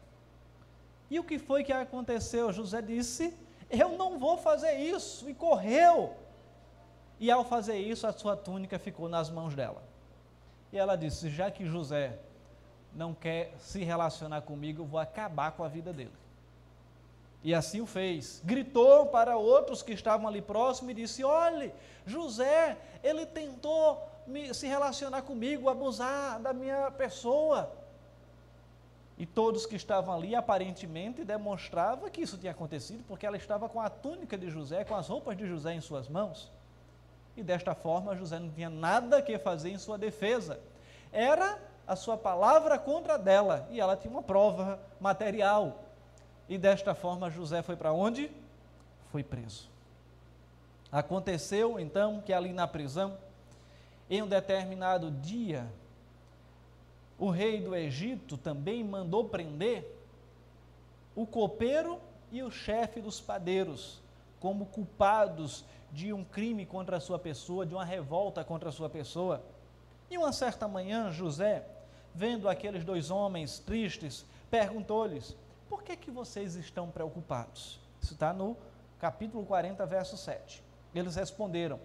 E 1.10 1.20
o 1.20 1.24
que 1.24 1.38
foi 1.38 1.62
que 1.62 1.72
aconteceu? 1.72 2.52
José 2.52 2.80
disse: 2.80 3.34
Eu 3.68 3.98
não 3.98 4.18
vou 4.18 4.38
fazer 4.38 4.78
isso, 4.78 5.28
e 5.28 5.34
correu. 5.34 6.16
E 7.18 7.30
ao 7.30 7.44
fazer 7.44 7.76
isso, 7.78 8.06
a 8.06 8.12
sua 8.12 8.34
túnica 8.34 8.78
ficou 8.78 9.08
nas 9.08 9.28
mãos 9.28 9.54
dela. 9.54 9.82
E 10.72 10.78
ela 10.78 10.96
disse: 10.96 11.28
Já 11.28 11.50
que 11.50 11.66
José 11.66 12.18
não 12.94 13.14
quer 13.14 13.54
se 13.58 13.82
relacionar 13.82 14.42
comigo, 14.42 14.82
eu 14.82 14.86
vou 14.86 15.00
acabar 15.00 15.52
com 15.52 15.62
a 15.64 15.68
vida 15.68 15.92
dele. 15.92 16.12
E 17.42 17.54
assim 17.54 17.80
o 17.80 17.86
fez. 17.86 18.42
Gritou 18.44 19.06
para 19.06 19.36
outros 19.36 19.82
que 19.82 19.92
estavam 19.92 20.28
ali 20.28 20.42
próximos 20.42 20.90
e 20.92 20.94
disse: 20.94 21.24
Olhe, 21.24 21.72
José, 22.04 22.76
ele 23.02 23.24
tentou 23.24 24.06
me, 24.26 24.52
se 24.52 24.66
relacionar 24.66 25.22
comigo, 25.22 25.68
abusar 25.68 26.38
da 26.40 26.52
minha 26.52 26.90
pessoa. 26.90 27.72
E 29.16 29.26
todos 29.26 29.66
que 29.66 29.76
estavam 29.76 30.14
ali 30.14 30.34
aparentemente 30.34 31.24
demonstravam 31.24 32.08
que 32.08 32.22
isso 32.22 32.38
tinha 32.38 32.52
acontecido, 32.52 33.04
porque 33.06 33.26
ela 33.26 33.36
estava 33.36 33.68
com 33.68 33.80
a 33.80 33.90
túnica 33.90 34.36
de 34.36 34.48
José, 34.48 34.82
com 34.84 34.94
as 34.94 35.08
roupas 35.08 35.36
de 35.36 35.46
José 35.46 35.74
em 35.74 35.80
suas 35.80 36.08
mãos. 36.08 36.50
E 37.36 37.42
desta 37.42 37.74
forma 37.74 38.16
José 38.16 38.38
não 38.38 38.50
tinha 38.50 38.70
nada 38.70 39.20
que 39.22 39.38
fazer 39.38 39.70
em 39.70 39.78
sua 39.78 39.98
defesa. 39.98 40.58
Era 41.12 41.58
a 41.90 41.96
sua 41.96 42.16
palavra 42.16 42.78
contra 42.78 43.18
dela, 43.18 43.66
e 43.68 43.80
ela 43.80 43.96
tinha 43.96 44.12
uma 44.12 44.22
prova 44.22 44.78
material. 45.00 45.80
E 46.48 46.56
desta 46.56 46.94
forma 46.94 47.28
José 47.28 47.62
foi 47.62 47.74
para 47.74 47.92
onde? 47.92 48.30
Foi 49.10 49.24
preso. 49.24 49.68
Aconteceu 50.92 51.80
então 51.80 52.20
que 52.20 52.32
ali 52.32 52.52
na 52.52 52.68
prisão, 52.68 53.18
em 54.08 54.22
um 54.22 54.28
determinado 54.28 55.10
dia, 55.10 55.66
o 57.18 57.28
rei 57.28 57.60
do 57.60 57.74
Egito 57.74 58.36
também 58.36 58.84
mandou 58.84 59.24
prender 59.24 59.84
o 61.16 61.26
copeiro 61.26 61.98
e 62.30 62.40
o 62.40 62.52
chefe 62.52 63.00
dos 63.00 63.20
padeiros, 63.20 64.00
como 64.38 64.66
culpados 64.66 65.64
de 65.90 66.12
um 66.12 66.22
crime 66.22 66.64
contra 66.64 66.98
a 66.98 67.00
sua 67.00 67.18
pessoa, 67.18 67.66
de 67.66 67.74
uma 67.74 67.84
revolta 67.84 68.44
contra 68.44 68.68
a 68.68 68.72
sua 68.72 68.88
pessoa. 68.88 69.42
E 70.08 70.16
uma 70.16 70.32
certa 70.32 70.68
manhã, 70.68 71.10
José, 71.10 71.64
vendo 72.14 72.48
aqueles 72.48 72.84
dois 72.84 73.10
homens 73.10 73.58
tristes, 73.58 74.24
perguntou-lhes: 74.50 75.36
Por 75.68 75.82
que, 75.82 75.96
que 75.96 76.10
vocês 76.10 76.54
estão 76.54 76.90
preocupados? 76.90 77.80
Isso 78.02 78.14
está 78.14 78.32
no 78.32 78.56
capítulo 78.98 79.44
40, 79.44 79.84
verso 79.86 80.16
7. 80.16 80.62
Eles 80.94 81.16
responderam: 81.16 81.80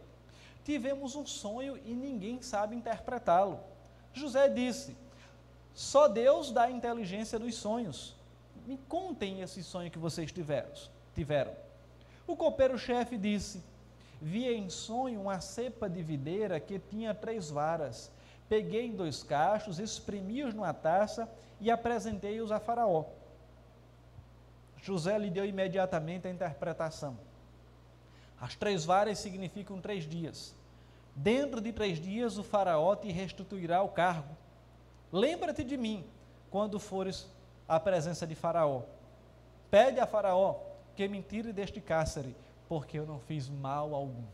Tivemos 0.63 1.15
um 1.15 1.25
sonho 1.25 1.77
e 1.85 1.93
ninguém 1.93 2.41
sabe 2.41 2.75
interpretá-lo. 2.75 3.59
José 4.13 4.47
disse: 4.49 4.95
só 5.75 6.07
Deus 6.07 6.51
dá 6.51 6.63
a 6.63 6.71
inteligência 6.71 7.37
dos 7.37 7.53
sonhos. 7.55 8.15
Me 8.65 8.77
contem 8.87 9.41
esse 9.41 9.61
sonho 9.61 9.91
que 9.91 9.99
vocês 9.99 10.33
tiveram. 11.13 11.51
O 12.25 12.37
copeiro-chefe 12.37 13.17
disse: 13.17 13.61
Vi 14.21 14.47
em 14.47 14.69
sonho 14.69 15.21
uma 15.21 15.41
cepa 15.41 15.89
de 15.89 16.01
videira 16.01 16.61
que 16.61 16.79
tinha 16.79 17.13
três 17.13 17.49
varas. 17.49 18.09
Peguei 18.47 18.91
dois 18.91 19.23
cachos, 19.23 19.79
espremi-os 19.79 20.53
numa 20.53 20.73
taça 20.73 21.29
e 21.59 21.71
apresentei-os 21.71 22.51
a 22.51 22.59
Faraó. 22.59 23.05
José 24.81 25.17
lhe 25.17 25.29
deu 25.29 25.45
imediatamente 25.45 26.27
a 26.27 26.31
interpretação. 26.31 27.17
As 28.39 28.55
três 28.55 28.85
varas 28.85 29.17
significam 29.19 29.81
três 29.81 30.07
dias. 30.07 30.53
Dentro 31.15 31.59
de 31.61 31.71
três 31.71 31.99
dias 31.99 32.37
o 32.37 32.43
Faraó 32.43 32.95
te 32.95 33.11
restituirá 33.11 33.81
o 33.81 33.89
cargo 33.89 34.35
Lembra-te 35.15 35.63
de 35.63 35.77
mim 35.77 36.03
quando 36.51 36.77
fores 36.77 37.25
à 37.67 37.79
presença 37.79 38.27
de 38.27 38.35
Faraó. 38.35 38.81
Pede 39.71 39.97
a 39.97 40.05
Faraó 40.05 40.59
que 40.93 41.07
me 41.07 41.21
tire 41.21 41.53
deste 41.53 41.79
cárcere, 41.79 42.35
porque 42.67 42.99
eu 42.99 43.05
não 43.05 43.17
fiz 43.19 43.47
mal 43.47 43.95
algum. 43.95 44.25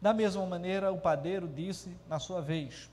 Da 0.00 0.12
mesma 0.12 0.44
maneira, 0.46 0.92
o 0.92 0.98
padeiro 0.98 1.46
disse 1.46 1.96
na 2.08 2.18
sua 2.18 2.40
vez: 2.40 2.90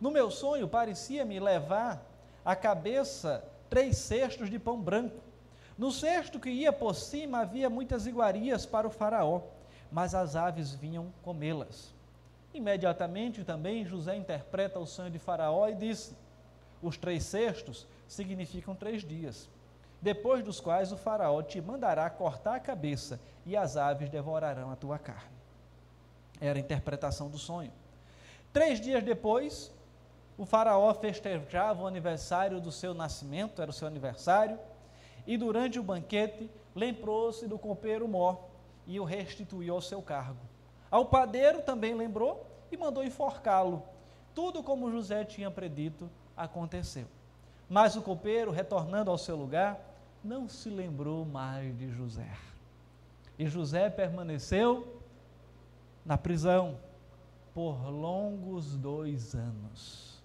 No 0.00 0.10
meu 0.10 0.30
sonho 0.30 0.68
parecia-me 0.68 1.40
levar 1.40 2.04
à 2.44 2.54
cabeça 2.54 3.44
três 3.68 3.96
cestos 3.96 4.50
de 4.50 4.58
pão 4.58 4.80
branco. 4.80 5.20
No 5.76 5.90
cesto 5.90 6.40
que 6.40 6.50
ia 6.50 6.72
por 6.72 6.94
cima 6.94 7.40
havia 7.40 7.68
muitas 7.68 8.06
iguarias 8.06 8.64
para 8.64 8.86
o 8.86 8.90
Faraó, 8.90 9.42
mas 9.90 10.14
as 10.14 10.36
aves 10.36 10.72
vinham 10.72 11.12
comê-las. 11.22 11.94
Imediatamente 12.54 13.44
também 13.44 13.84
José 13.84 14.16
interpreta 14.16 14.78
o 14.78 14.86
sonho 14.86 15.10
de 15.10 15.18
Faraó 15.18 15.68
e 15.68 15.74
disse: 15.74 16.16
Os 16.80 16.96
três 16.96 17.24
cestos 17.24 17.86
significam 18.08 18.74
três 18.74 19.02
dias, 19.02 19.48
depois 20.00 20.42
dos 20.42 20.60
quais 20.60 20.92
o 20.92 20.96
Faraó 20.96 21.42
te 21.42 21.60
mandará 21.60 22.08
cortar 22.08 22.54
a 22.54 22.60
cabeça 22.60 23.20
e 23.44 23.56
as 23.56 23.76
aves 23.76 24.08
devorarão 24.08 24.70
a 24.70 24.76
tua 24.76 24.98
carne. 24.98 25.36
Era 26.40 26.58
a 26.58 26.60
interpretação 26.60 27.28
do 27.28 27.38
sonho. 27.38 27.72
Três 28.52 28.80
dias 28.80 29.02
depois, 29.02 29.70
o 30.38 30.44
Faraó 30.44 30.92
festejava 30.94 31.82
o 31.82 31.86
aniversário 31.86 32.60
do 32.60 32.70
seu 32.70 32.92
nascimento, 32.92 33.62
era 33.62 33.70
o 33.70 33.74
seu 33.74 33.88
aniversário, 33.88 34.58
e 35.26 35.36
durante 35.36 35.78
o 35.78 35.82
banquete 35.82 36.50
lembrou-se 36.74 37.46
do 37.46 37.58
copeiro 37.58 38.06
mor 38.06 38.38
e 38.86 39.00
o 39.00 39.04
restituiu 39.04 39.74
ao 39.74 39.80
seu 39.80 40.02
cargo. 40.02 40.40
Ao 40.90 41.06
padeiro 41.06 41.62
também 41.62 41.94
lembrou 41.94 42.46
e 42.70 42.76
mandou 42.76 43.02
enforcá-lo. 43.02 43.82
Tudo 44.34 44.62
como 44.62 44.90
José 44.90 45.24
tinha 45.24 45.50
predito 45.50 46.10
aconteceu. 46.36 47.06
Mas 47.68 47.96
o 47.96 48.02
copeiro, 48.02 48.50
retornando 48.50 49.10
ao 49.10 49.18
seu 49.18 49.34
lugar, 49.34 49.80
não 50.22 50.48
se 50.48 50.68
lembrou 50.68 51.24
mais 51.24 51.76
de 51.76 51.90
José. 51.90 52.30
E 53.38 53.46
José 53.46 53.90
permaneceu 53.90 55.02
na 56.04 56.16
prisão 56.16 56.78
por 57.52 57.88
longos 57.88 58.76
dois 58.76 59.34
anos. 59.34 60.15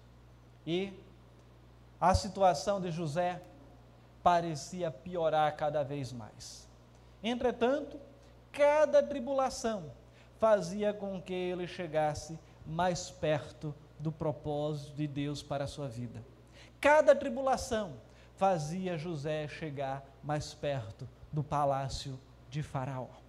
E 0.66 0.92
a 2.00 2.14
situação 2.14 2.80
de 2.80 2.90
José 2.90 3.40
parecia 4.22 4.90
piorar 4.90 5.54
cada 5.56 5.82
vez 5.82 6.12
mais. 6.12 6.68
Entretanto, 7.22 7.98
cada 8.50 9.02
tribulação 9.02 9.92
fazia 10.38 10.92
com 10.92 11.20
que 11.20 11.32
ele 11.32 11.66
chegasse 11.66 12.38
mais 12.66 13.10
perto 13.10 13.74
do 13.98 14.10
propósito 14.10 14.96
de 14.96 15.06
Deus 15.06 15.42
para 15.42 15.64
a 15.64 15.68
sua 15.68 15.88
vida. 15.88 16.22
Cada 16.80 17.14
tribulação 17.14 17.94
fazia 18.34 18.98
José 18.98 19.46
chegar 19.46 20.04
mais 20.22 20.52
perto 20.52 21.08
do 21.32 21.44
palácio 21.44 22.18
de 22.50 22.62
Faraó. 22.62 23.21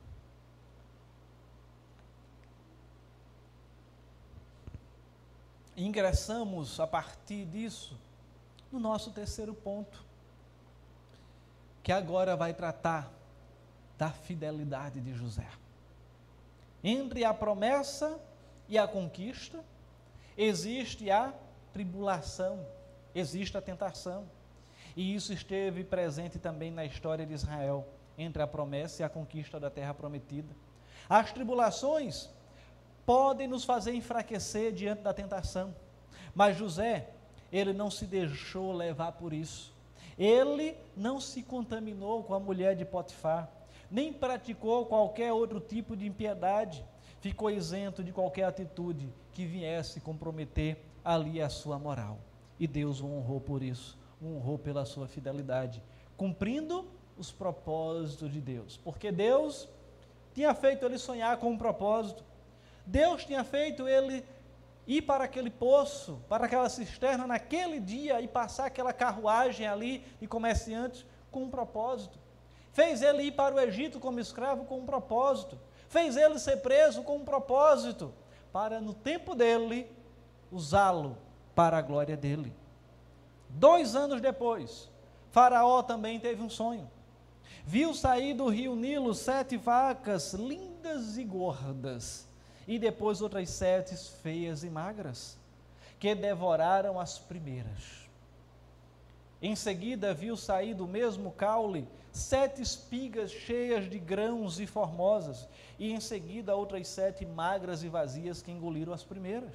Ingressamos 5.76 6.80
a 6.80 6.86
partir 6.86 7.46
disso 7.46 7.98
no 8.72 8.80
nosso 8.80 9.12
terceiro 9.12 9.54
ponto, 9.54 10.04
que 11.82 11.92
agora 11.92 12.36
vai 12.36 12.54
tratar 12.54 13.12
da 13.98 14.10
fidelidade 14.10 15.00
de 15.00 15.14
José. 15.14 15.48
Entre 16.84 17.24
a 17.24 17.34
promessa 17.34 18.20
e 18.68 18.78
a 18.78 18.88
conquista, 18.88 19.64
existe 20.38 21.10
a 21.10 21.34
tribulação, 21.72 22.66
existe 23.14 23.58
a 23.58 23.62
tentação. 23.62 24.26
E 24.96 25.16
isso 25.16 25.34
esteve 25.34 25.84
presente 25.84 26.38
também 26.38 26.72
na 26.72 26.86
história 26.86 27.26
de 27.26 27.34
Israel, 27.34 27.88
entre 28.18 28.44
a 28.44 28.48
promessa 28.48 29.02
e 29.02 29.06
a 29.06 29.10
conquista 29.10 29.60
da 29.60 29.70
terra 29.70 29.94
prometida. 29.94 30.54
As 31.10 31.32
tribulações 31.32 32.30
podem 33.06 33.48
nos 33.48 33.64
fazer 33.64 33.94
enfraquecer 33.94 34.72
diante 34.72 35.02
da 35.02 35.14
tentação, 35.14 35.76
mas 36.34 36.58
José, 36.58 37.10
ele 37.52 37.74
não 37.74 37.92
se 37.92 38.06
deixou 38.06 38.72
levar 38.72 39.14
por 39.14 39.34
isso. 39.34 39.74
Ele 40.18 40.76
não 40.96 41.20
se 41.20 41.42
contaminou 41.44 42.24
com 42.24 42.34
a 42.34 42.40
mulher 42.40 42.76
de 42.76 42.86
Potifar 42.86 43.50
nem 43.94 44.12
praticou 44.12 44.88
qualquer 44.88 45.32
outro 45.32 45.60
tipo 45.60 45.96
de 45.96 46.08
impiedade, 46.08 46.84
ficou 47.22 47.52
isento 47.52 48.04
de 48.04 48.12
qualquer 48.12 48.46
atitude 48.46 49.08
que 49.32 49.46
viesse 49.46 50.02
comprometer 50.02 50.84
ali 51.06 51.40
a 51.40 51.48
sua 51.48 51.78
moral. 51.78 52.18
E 52.60 52.66
Deus 52.66 53.02
o 53.02 53.06
honrou 53.06 53.40
por 53.40 53.62
isso, 53.62 53.96
o 54.20 54.36
honrou 54.36 54.58
pela 54.58 54.84
sua 54.84 55.08
fidelidade, 55.08 55.80
cumprindo 56.18 56.88
os 57.20 57.32
propósitos 57.32 58.34
de 58.34 58.42
Deus. 58.42 58.78
Porque 58.78 59.12
Deus 59.12 59.70
tinha 60.34 60.56
feito 60.56 60.84
ele 60.84 60.98
sonhar 60.98 61.38
com 61.38 61.52
um 61.52 61.58
propósito. 61.58 62.24
Deus 62.86 63.26
tinha 63.26 63.44
feito 63.44 63.88
ele 63.88 64.26
ir 64.86 65.02
para 65.04 65.24
aquele 65.24 65.50
poço, 65.50 66.22
para 66.28 66.46
aquela 66.46 66.70
cisterna 66.70 67.26
naquele 67.26 67.80
dia 67.80 68.20
e 68.22 68.28
passar 68.28 68.66
aquela 68.66 68.92
carruagem 68.92 69.68
ali 69.68 70.06
de 70.20 70.28
comerciantes 70.28 71.06
com 71.32 71.44
um 71.44 71.50
propósito. 71.50 72.20
Fez 72.72 73.02
ele 73.02 73.24
ir 73.24 73.32
para 73.32 73.56
o 73.56 73.60
Egito 73.60 74.00
como 74.00 74.20
escravo 74.20 74.66
com 74.66 74.80
um 74.80 74.86
propósito. 74.86 75.58
Fez 75.88 76.18
ele 76.18 76.40
ser 76.40 76.58
preso 76.58 77.04
com 77.04 77.18
um 77.18 77.26
propósito, 77.26 78.14
para 78.52 78.82
no 78.82 78.94
tempo 78.94 79.36
dele 79.36 79.90
usá-lo 80.52 81.18
para 81.56 81.78
a 81.78 81.82
glória 81.82 82.18
dele. 82.18 82.54
Dois 83.48 83.96
anos 83.96 84.20
depois, 84.20 84.90
Faraó 85.32 85.84
também 85.84 86.20
teve 86.20 86.42
um 86.42 86.50
sonho. 86.50 86.90
Viu 87.64 87.94
sair 87.94 88.34
do 88.34 88.50
rio 88.50 88.76
Nilo 88.76 89.14
sete 89.14 89.56
vacas 89.56 90.34
lindas 90.34 91.18
e 91.18 91.24
gordas 91.24 92.28
e 92.68 92.80
depois 92.80 93.22
outras 93.22 93.50
sete 93.50 93.96
feias 94.22 94.64
e 94.64 94.70
magras, 94.70 95.38
que 96.00 96.14
devoraram 96.16 97.00
as 97.00 97.18
primeiras. 97.20 98.04
Em 99.42 99.56
seguida, 99.56 100.14
viu 100.14 100.38
sair 100.38 100.74
do 100.74 100.88
mesmo 100.88 101.32
caule 101.32 101.88
sete 102.14 102.62
espigas 102.62 103.32
cheias 103.32 103.90
de 103.90 104.00
grãos 104.00 104.60
e 104.60 104.68
formosas, 104.68 105.48
e 105.78 105.92
em 105.92 106.00
seguida 106.00 106.56
outras 106.56 106.88
sete 106.88 107.26
magras 107.26 107.84
e 107.84 107.90
vazias 107.90 108.42
que 108.42 108.52
engoliram 108.52 108.94
as 108.94 109.04
primeiras. 109.04 109.54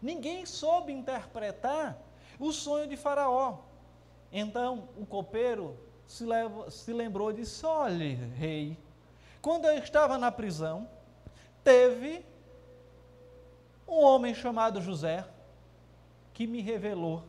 Ninguém 0.00 0.44
soube 0.44 0.92
interpretar 0.92 1.98
o 2.38 2.52
sonho 2.52 2.86
de 2.86 2.96
Faraó. 2.96 3.58
Então 4.30 4.88
o 4.96 5.06
copeiro 5.06 5.76
se, 6.06 6.24
se 6.70 6.92
lembrou 6.92 7.30
e 7.30 7.34
disse: 7.34 7.64
Olhe, 7.64 8.14
rei, 8.14 8.78
quando 9.40 9.64
eu 9.64 9.78
estava 9.78 10.18
na 10.18 10.30
prisão, 10.30 10.88
teve 11.64 12.24
um 13.88 14.04
homem 14.04 14.34
chamado 14.34 14.80
José 14.80 15.26
que 16.32 16.46
me 16.46 16.60
revelou 16.60 17.24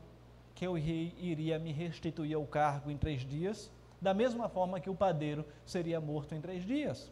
que 0.54 0.66
eu 0.66 0.78
iria 0.78 1.58
me 1.58 1.72
restituir 1.72 2.36
ao 2.36 2.46
cargo 2.46 2.90
em 2.90 2.98
três 2.98 3.22
dias, 3.22 3.72
da 4.02 4.14
mesma 4.14 4.48
forma 4.48 4.80
que 4.80 4.90
o 4.90 4.96
padeiro 4.96 5.46
seria 5.66 6.00
morto 6.00 6.34
em 6.34 6.42
três 6.42 6.64
dias. 6.66 7.12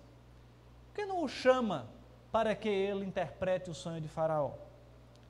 Por 0.87 0.95
que 0.95 1.05
não 1.05 1.23
o 1.23 1.27
chama 1.27 1.87
para 2.31 2.55
que 2.55 2.69
ele 2.69 3.05
interprete 3.05 3.69
o 3.69 3.73
sonho 3.73 3.99
de 3.99 4.07
Faraó? 4.07 4.51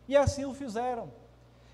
E 0.07 0.15
assim 0.15 0.45
o 0.45 0.53
fizeram. 0.53 1.11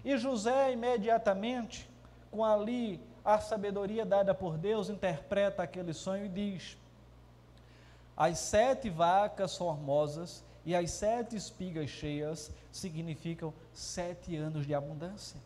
E 0.03 0.17
José, 0.17 0.71
imediatamente, 0.71 1.89
com 2.31 2.43
ali 2.43 3.01
a 3.23 3.39
sabedoria 3.39 4.05
dada 4.05 4.33
por 4.33 4.57
Deus, 4.57 4.89
interpreta 4.89 5.61
aquele 5.61 5.93
sonho 5.93 6.25
e 6.25 6.29
diz: 6.29 6.77
as 8.19 8.37
sete 8.37 8.89
vacas 8.89 9.55
formosas 9.55 10.43
e 10.65 10.75
as 10.75 10.91
sete 10.91 11.37
espigas 11.37 11.89
cheias 11.89 12.51
significam 12.69 13.53
sete 13.73 14.35
anos 14.35 14.65
de 14.67 14.75
abundância. 14.75 15.39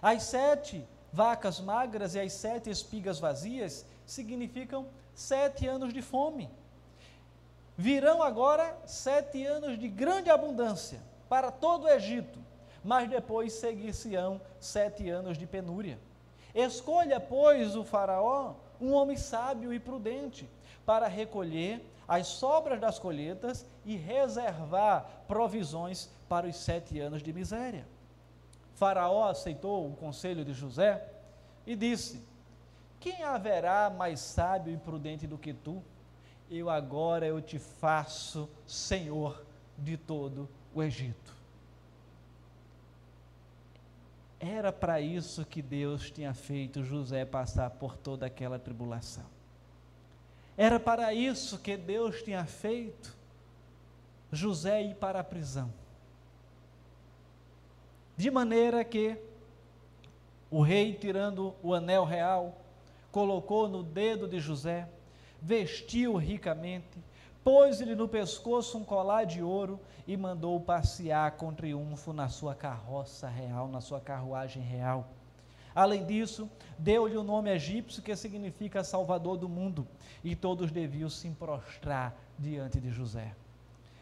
As 0.00 0.22
sete 0.22 0.82
vacas 1.12 1.60
magras 1.60 2.14
e 2.14 2.20
as 2.20 2.32
sete 2.32 2.70
espigas 2.70 3.20
vazias 3.20 3.84
significam 4.06 4.86
sete 5.14 5.66
anos 5.66 5.92
de 5.92 6.00
fome. 6.00 6.48
Virão 7.76 8.22
agora 8.22 8.74
sete 8.86 9.44
anos 9.44 9.78
de 9.78 9.86
grande 9.86 10.30
abundância 10.30 11.02
para 11.28 11.52
todo 11.52 11.84
o 11.84 11.88
Egito, 11.88 12.38
mas 12.82 13.10
depois 13.10 13.52
seguir-se-ão 13.52 14.40
sete 14.58 15.10
anos 15.10 15.36
de 15.36 15.46
penúria. 15.46 15.98
Escolha, 16.54 17.20
pois, 17.20 17.76
o 17.76 17.84
Faraó 17.84 18.54
um 18.80 18.94
homem 18.94 19.16
sábio 19.16 19.72
e 19.74 19.78
prudente 19.78 20.48
para 20.84 21.06
recolher 21.06 21.84
as 22.06 22.26
sobras 22.26 22.80
das 22.80 22.98
colheitas 22.98 23.64
e 23.84 23.96
reservar 23.96 25.24
provisões 25.28 26.10
para 26.28 26.46
os 26.46 26.56
sete 26.56 26.98
anos 26.98 27.22
de 27.22 27.32
miséria. 27.32 27.86
Faraó 28.74 29.28
aceitou 29.28 29.86
o 29.86 29.94
conselho 29.94 30.44
de 30.44 30.52
José 30.52 31.06
e 31.66 31.76
disse: 31.76 32.24
Quem 32.98 33.22
haverá 33.22 33.90
mais 33.90 34.20
sábio 34.20 34.72
e 34.72 34.76
prudente 34.76 35.26
do 35.26 35.38
que 35.38 35.52
tu? 35.52 35.82
Eu 36.50 36.68
agora 36.68 37.26
eu 37.26 37.40
te 37.40 37.58
faço 37.58 38.48
senhor 38.66 39.44
de 39.78 39.96
todo 39.96 40.48
o 40.74 40.82
Egito. 40.82 41.36
Era 44.40 44.72
para 44.72 45.00
isso 45.00 45.44
que 45.44 45.60
Deus 45.60 46.10
tinha 46.10 46.32
feito 46.32 46.82
José 46.82 47.26
passar 47.26 47.68
por 47.70 47.96
toda 47.96 48.24
aquela 48.24 48.58
tribulação. 48.58 49.26
Era 50.60 50.78
para 50.78 51.14
isso 51.14 51.58
que 51.58 51.74
Deus 51.74 52.22
tinha 52.22 52.44
feito 52.44 53.16
José 54.30 54.82
ir 54.82 54.94
para 54.94 55.20
a 55.20 55.24
prisão. 55.24 55.72
De 58.14 58.30
maneira 58.30 58.84
que 58.84 59.16
o 60.50 60.60
rei, 60.60 60.92
tirando 60.92 61.54
o 61.62 61.72
anel 61.72 62.04
real, 62.04 62.60
colocou 63.10 63.68
no 63.68 63.82
dedo 63.82 64.28
de 64.28 64.38
José, 64.38 64.86
vestiu 65.40 66.16
ricamente, 66.16 67.02
pôs-lhe 67.42 67.94
no 67.94 68.06
pescoço 68.06 68.76
um 68.76 68.84
colar 68.84 69.24
de 69.24 69.42
ouro 69.42 69.80
e 70.06 70.14
mandou 70.14 70.60
passear 70.60 71.38
com 71.38 71.54
triunfo 71.54 72.12
na 72.12 72.28
sua 72.28 72.54
carroça 72.54 73.26
real, 73.28 73.66
na 73.66 73.80
sua 73.80 73.98
carruagem 73.98 74.62
real. 74.62 75.08
Além 75.74 76.04
disso, 76.04 76.50
deu-lhe 76.78 77.16
o 77.16 77.22
nome 77.22 77.50
egípcio, 77.50 78.02
que 78.02 78.14
significa 78.16 78.82
Salvador 78.82 79.36
do 79.36 79.48
mundo, 79.48 79.86
e 80.24 80.34
todos 80.34 80.70
deviam 80.70 81.08
se 81.08 81.28
prostrar 81.30 82.16
diante 82.38 82.80
de 82.80 82.90
José. 82.90 83.34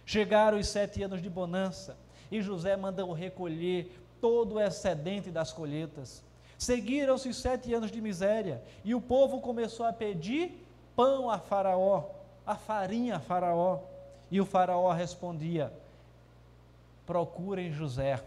Chegaram 0.07 0.59
os 0.59 0.69
sete 0.69 1.03
anos 1.03 1.21
de 1.21 1.29
bonança, 1.29 1.97
e 2.31 2.41
José 2.41 2.77
mandou 2.77 3.13
recolher 3.13 3.93
todo 4.21 4.55
o 4.55 4.61
excedente 4.61 5.31
das 5.31 5.53
colheitas. 5.53 6.25
Seguiram-se 6.57 7.29
os 7.29 7.37
sete 7.37 7.73
anos 7.73 7.91
de 7.91 8.01
miséria, 8.01 8.63
e 8.85 8.95
o 8.95 9.01
povo 9.01 9.41
começou 9.41 9.87
a 9.87 9.93
pedir 9.93 10.65
pão 10.97 11.31
a 11.31 11.39
Faraó, 11.39 12.11
a 12.47 12.57
farinha 12.57 13.17
a 13.17 13.21
Faraó. 13.21 13.81
E 14.31 14.41
o 14.41 14.47
Faraó 14.47 14.91
respondia: 14.93 15.73
procurem 17.07 17.73
José 17.73 18.23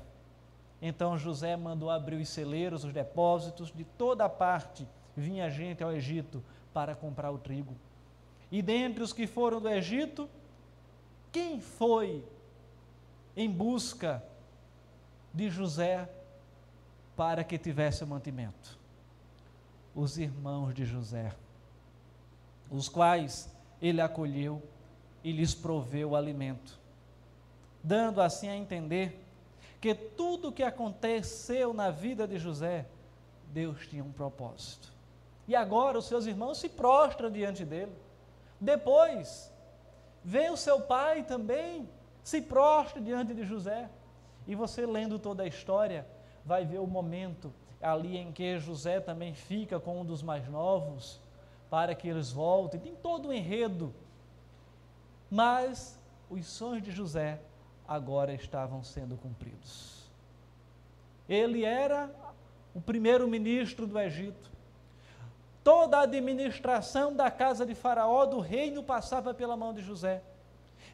então 0.82 1.17
José 1.17 1.56
mandou 1.56 1.89
abrir 1.89 2.15
os 2.15 2.30
celeiros, 2.30 2.84
os 2.84 2.91
depósitos, 2.91 3.72
de 3.72 3.84
toda 3.84 4.28
parte 4.28 4.88
vinha 5.15 5.50
gente 5.50 5.84
ao 5.84 5.91
Egito 5.91 6.44
para 6.74 6.96
comprar 6.96 7.32
o 7.32 7.38
trigo. 7.38 7.76
E 8.52 8.62
dentre 8.62 9.04
os 9.04 9.13
que 9.13 9.28
foram 9.28 9.62
do 9.62 9.70
Egito, 9.70 10.28
quem 11.32 11.62
foi 11.62 12.26
em 13.36 13.50
busca 13.50 14.24
de 15.34 15.50
José 15.50 16.10
para 17.15 17.44
que 17.44 17.58
tivesse 17.58 18.04
mantimento? 18.04 18.80
Os 19.94 20.17
irmãos 20.17 20.74
de 20.74 20.86
José, 20.86 21.34
os 22.70 22.89
quais 22.89 23.54
ele 23.82 24.02
acolheu 24.02 24.62
e 25.24 25.32
lhes 25.32 25.54
proveu 25.54 26.12
o 26.12 26.15
alimento, 26.15 26.80
dando 27.84 28.22
assim 28.22 28.48
a 28.48 28.56
entender 28.56 29.22
que 29.82 29.96
tudo 29.96 30.50
o 30.50 30.52
que 30.52 30.62
aconteceu 30.62 31.74
na 31.74 31.89
vida 31.89 32.28
de 32.28 32.38
José, 32.38 32.86
Deus 33.48 33.88
tinha 33.88 34.04
um 34.04 34.12
propósito. 34.12 34.94
E 35.48 35.56
agora 35.56 35.98
os 35.98 36.06
seus 36.06 36.28
irmãos 36.28 36.60
se 36.60 36.70
prostram 36.70 37.32
diante 37.32 37.65
dele. 37.65 37.91
Depois, 38.60 39.52
vem 40.24 40.52
o 40.52 40.56
seu 40.56 40.82
pai 40.82 41.24
também, 41.24 41.89
se 42.24 42.44
prostra 42.44 43.02
diante 43.02 43.34
de 43.34 43.44
José. 43.44 43.89
E 44.46 44.54
você 44.54 44.86
lendo 44.86 45.17
toda 45.17 45.41
a 45.41 45.48
história, 45.48 46.08
vai 46.46 46.63
ver 46.63 46.80
o 46.80 46.86
momento 46.86 47.52
ali 47.82 48.15
em 48.17 48.32
que 48.32 48.60
José 48.60 49.00
também 49.00 49.34
fica 49.34 49.80
com 49.80 50.02
um 50.02 50.06
dos 50.06 50.22
mais 50.22 50.48
novos, 50.48 51.20
para 51.72 51.96
que 51.96 52.08
eles 52.08 52.32
voltem. 52.32 52.80
Tem 52.80 52.96
todo 52.96 53.30
o 53.30 53.34
enredo. 53.34 53.91
Mas 55.28 56.00
os 56.30 56.46
sonhos 56.46 56.84
de 56.84 56.91
José 56.91 57.41
agora 57.93 58.34
estavam 58.34 58.82
sendo 58.84 59.17
cumpridos. 59.17 60.10
Ele 61.27 61.65
era 61.65 62.10
o 62.73 62.80
primeiro 62.80 63.27
ministro 63.27 63.86
do 63.86 63.99
Egito. 63.99 64.49
Toda 65.62 65.97
a 65.97 66.04
administração 66.04 67.13
da 67.13 67.30
casa 67.30 67.65
de 67.65 67.75
Faraó, 67.75 68.25
do 68.25 68.39
reino, 68.39 68.82
passava 68.82 69.34
pela 69.34 69.58
mão 69.58 69.73
de 69.73 69.82
José. 69.82 70.23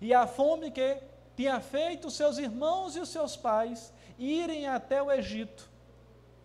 E 0.01 0.11
a 0.11 0.25
fome 0.25 0.71
que 0.71 0.97
tinha 1.35 1.59
feito 1.61 2.09
seus 2.09 2.39
irmãos 2.39 2.95
e 2.95 2.99
os 2.99 3.09
seus 3.09 3.37
pais 3.37 3.93
irem 4.17 4.67
até 4.67 5.01
o 5.01 5.11
Egito, 5.11 5.69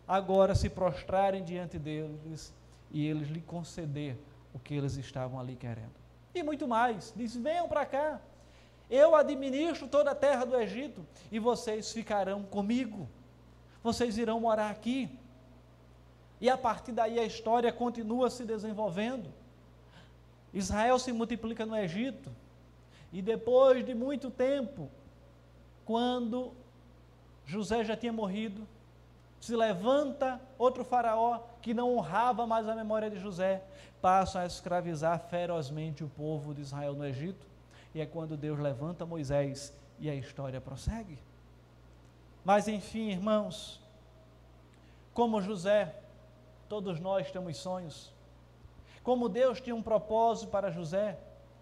agora 0.07 0.55
se 0.55 0.69
prostrarem 0.69 1.43
diante 1.43 1.79
deles 1.79 2.53
e 2.91 3.07
eles 3.07 3.29
lhe 3.29 3.41
conceder 3.41 4.19
o 4.53 4.59
que 4.59 4.75
eles 4.75 4.97
estavam 4.97 5.41
ali 5.41 5.57
querendo. 5.57 5.95
E 6.35 6.43
muito 6.43 6.69
mais, 6.69 7.11
diz: 7.17 7.35
venham 7.35 7.67
para 7.67 7.87
cá, 7.87 8.21
eu 8.95 9.17
administro 9.17 9.89
toda 9.89 10.11
a 10.11 10.15
terra 10.15 10.45
do 10.45 10.55
Egito 10.55 11.07
e 11.31 11.39
vocês 11.39 11.91
ficarão 11.91 12.43
comigo. 12.43 13.09
Vocês 13.83 14.19
irão 14.19 14.39
morar 14.39 14.71
aqui. 14.71 15.09
E 16.39 16.51
a 16.51 16.59
partir 16.59 16.93
daí 16.93 17.19
a 17.19 17.25
história 17.25 17.73
continua 17.73 18.29
se 18.29 18.45
desenvolvendo. 18.45 19.33
Israel 20.53 20.99
se 20.99 21.11
multiplica 21.11 21.65
no 21.65 21.75
Egito. 21.75 22.31
E 23.11 23.23
depois 23.23 23.83
de 23.85 23.95
muito 23.95 24.31
tempo, 24.31 24.91
quando 25.87 26.53
José 27.47 27.85
já 27.85 27.97
tinha 27.97 28.13
morrido. 28.13 28.69
Se 29.41 29.57
levanta 29.57 30.41
outro 30.57 30.85
faraó 30.85 31.41
que 31.61 31.75
não 31.75 31.97
honrava 31.97 32.47
mais 32.47 32.69
a 32.69 32.75
memória 32.75 33.11
de 33.11 33.19
José, 33.19 33.63
passam 34.01 34.41
a 34.41 34.47
escravizar 34.47 35.19
ferozmente 35.29 36.05
o 36.05 36.09
povo 36.09 36.55
de 36.55 36.61
Israel 36.61 36.95
no 36.95 37.05
Egito. 37.05 37.52
E 37.95 38.01
é 38.01 38.07
quando 38.07 38.37
Deus 38.37 38.59
levanta 38.59 39.05
Moisés 39.05 39.73
e 39.99 40.09
a 40.09 40.15
história 40.15 40.61
prossegue. 40.61 41.19
Mas 42.45 42.67
enfim, 42.67 43.11
irmãos, 43.11 43.81
como 45.15 45.43
José, 45.43 45.95
todos 46.69 46.99
nós 46.99 47.31
temos 47.31 47.57
sonhos. 47.57 48.13
Como 49.03 49.29
Deus 49.29 49.61
tinha 49.61 49.75
um 49.75 49.83
propósito 49.83 50.51
para 50.51 50.71
José, 50.71 51.19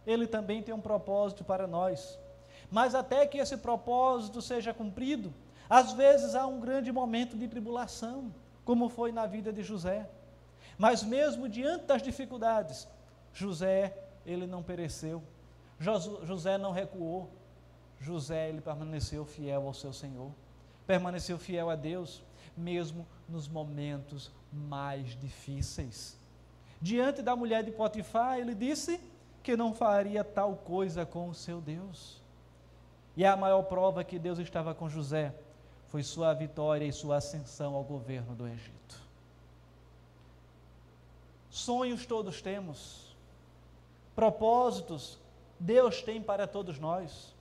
ele 0.07 0.27
também 0.27 0.62
tem 0.62 0.75
um 0.75 0.81
propósito 0.81 1.45
para 1.45 1.66
nós. 1.66 2.19
Mas 2.71 2.95
até 2.95 3.27
que 3.27 3.38
esse 3.38 3.57
propósito 3.57 4.40
seja 4.40 4.73
cumprido, 4.73 5.33
às 5.69 5.93
vezes 5.93 6.35
há 6.35 6.47
um 6.47 6.61
grande 6.61 6.93
momento 6.93 7.37
de 7.37 7.49
tribulação, 7.49 8.33
como 8.64 8.88
foi 8.88 9.12
na 9.12 9.27
vida 9.27 9.53
de 9.53 9.62
José. 9.62 10.09
Mas 10.79 11.03
mesmo 11.03 11.49
diante 11.49 11.85
das 11.85 12.03
dificuldades, 12.03 12.88
José, 13.33 13.97
ele 14.25 14.47
não 14.47 14.62
pereceu. 14.62 15.23
José 15.81 16.59
não 16.59 16.73
recuou. 16.73 17.31
José, 17.99 18.51
ele 18.51 18.61
permaneceu 18.61 19.25
fiel 19.25 19.66
ao 19.66 19.75
seu 19.75 19.93
Senhor. 19.93 20.31
Permaneceu 20.87 21.38
fiel 21.38 21.71
a 21.71 21.75
Deus, 21.75 22.23
mesmo 22.57 23.07
nos 23.29 23.49
momentos 23.49 24.31
mais 24.53 25.19
difíceis. 25.19 26.19
Diante 26.81 27.23
da 27.23 27.35
mulher 27.35 27.64
de 27.64 27.71
Potifar, 27.71 28.38
ele 28.38 28.55
disse 28.55 29.01
que 29.43 29.57
não 29.57 29.75
faria 29.75 30.23
tal 30.23 30.57
coisa 30.57 31.07
com 31.07 31.29
o 31.29 31.35
seu 31.35 31.61
Deus. 31.61 32.21
E 33.16 33.25
a 33.25 33.37
maior 33.37 33.62
prova 33.62 34.05
que 34.05 34.19
Deus 34.19 34.38
estava 34.38 34.75
com 34.75 34.88
José 34.88 35.35
foi 35.88 36.03
sua 36.03 36.33
vitória 36.35 36.85
e 36.85 36.93
sua 36.93 37.16
ascensão 37.16 37.75
ao 37.75 37.83
governo 37.83 38.35
do 38.35 38.47
Egito. 38.47 39.01
Sonhos 41.51 42.07
todos 42.07 42.40
temos, 42.40 43.16
propósitos 44.14 45.19
Deus 45.61 46.01
tem 46.01 46.23
para 46.23 46.46
todos 46.46 46.79
nós. 46.79 47.35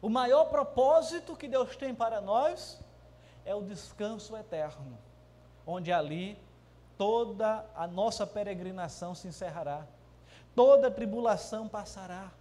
O 0.00 0.08
maior 0.08 0.46
propósito 0.46 1.36
que 1.36 1.46
Deus 1.46 1.76
tem 1.76 1.94
para 1.94 2.20
nós 2.20 2.80
é 3.44 3.54
o 3.54 3.62
descanso 3.62 4.34
eterno, 4.34 4.98
onde 5.66 5.92
ali 5.92 6.38
toda 6.96 7.64
a 7.74 7.86
nossa 7.86 8.26
peregrinação 8.26 9.14
se 9.14 9.28
encerrará, 9.28 9.86
toda 10.54 10.90
tribulação 10.90 11.68
passará. 11.68 12.32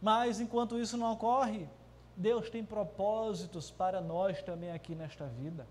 Mas 0.00 0.40
enquanto 0.40 0.78
isso 0.78 0.96
não 0.96 1.12
ocorre, 1.12 1.68
Deus 2.16 2.48
tem 2.48 2.64
propósitos 2.64 3.70
para 3.70 4.00
nós 4.00 4.42
também 4.42 4.72
aqui 4.72 4.94
nesta 4.94 5.26
vida. 5.26 5.66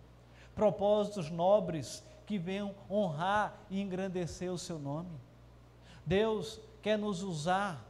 Propósitos 0.54 1.32
nobres 1.32 2.04
que 2.26 2.38
venham 2.38 2.76
honrar 2.90 3.56
e 3.70 3.82
engrandecer 3.82 4.52
o 4.52 4.58
seu 4.58 4.78
nome. 4.78 5.12
Deus 6.06 6.60
quer 6.86 7.00
nos 7.00 7.24
usar 7.24 7.84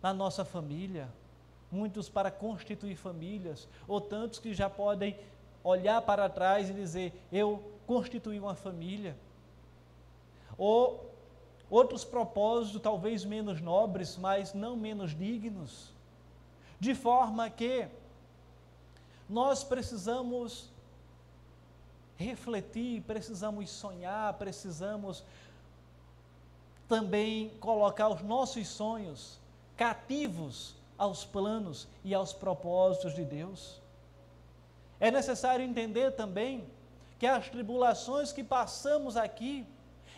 na 0.00 0.14
nossa 0.14 0.42
família, 0.42 1.06
muitos 1.70 2.08
para 2.08 2.30
constituir 2.30 2.96
famílias, 2.96 3.68
ou 3.86 4.00
tantos 4.00 4.38
que 4.38 4.54
já 4.54 4.70
podem 4.70 5.18
olhar 5.62 6.00
para 6.00 6.26
trás 6.26 6.70
e 6.70 6.72
dizer: 6.72 7.12
Eu 7.30 7.62
constituí 7.86 8.40
uma 8.40 8.54
família. 8.54 9.14
Ou 10.56 11.12
outros 11.68 12.02
propósitos, 12.02 12.80
talvez 12.80 13.22
menos 13.22 13.60
nobres, 13.60 14.16
mas 14.16 14.54
não 14.54 14.76
menos 14.76 15.14
dignos. 15.14 15.92
De 16.80 16.94
forma 16.94 17.50
que 17.50 17.86
nós 19.28 19.62
precisamos 19.62 20.70
refletir, 22.16 23.02
precisamos 23.02 23.68
sonhar, 23.68 24.32
precisamos 24.38 25.22
também 26.90 27.50
colocar 27.60 28.08
os 28.08 28.20
nossos 28.20 28.66
sonhos 28.66 29.38
cativos 29.76 30.74
aos 30.98 31.24
planos 31.24 31.86
e 32.04 32.12
aos 32.12 32.32
propósitos 32.32 33.14
de 33.14 33.24
Deus. 33.24 33.80
É 34.98 35.08
necessário 35.08 35.64
entender 35.64 36.10
também 36.16 36.66
que 37.16 37.28
as 37.28 37.48
tribulações 37.48 38.32
que 38.32 38.42
passamos 38.42 39.16
aqui, 39.16 39.64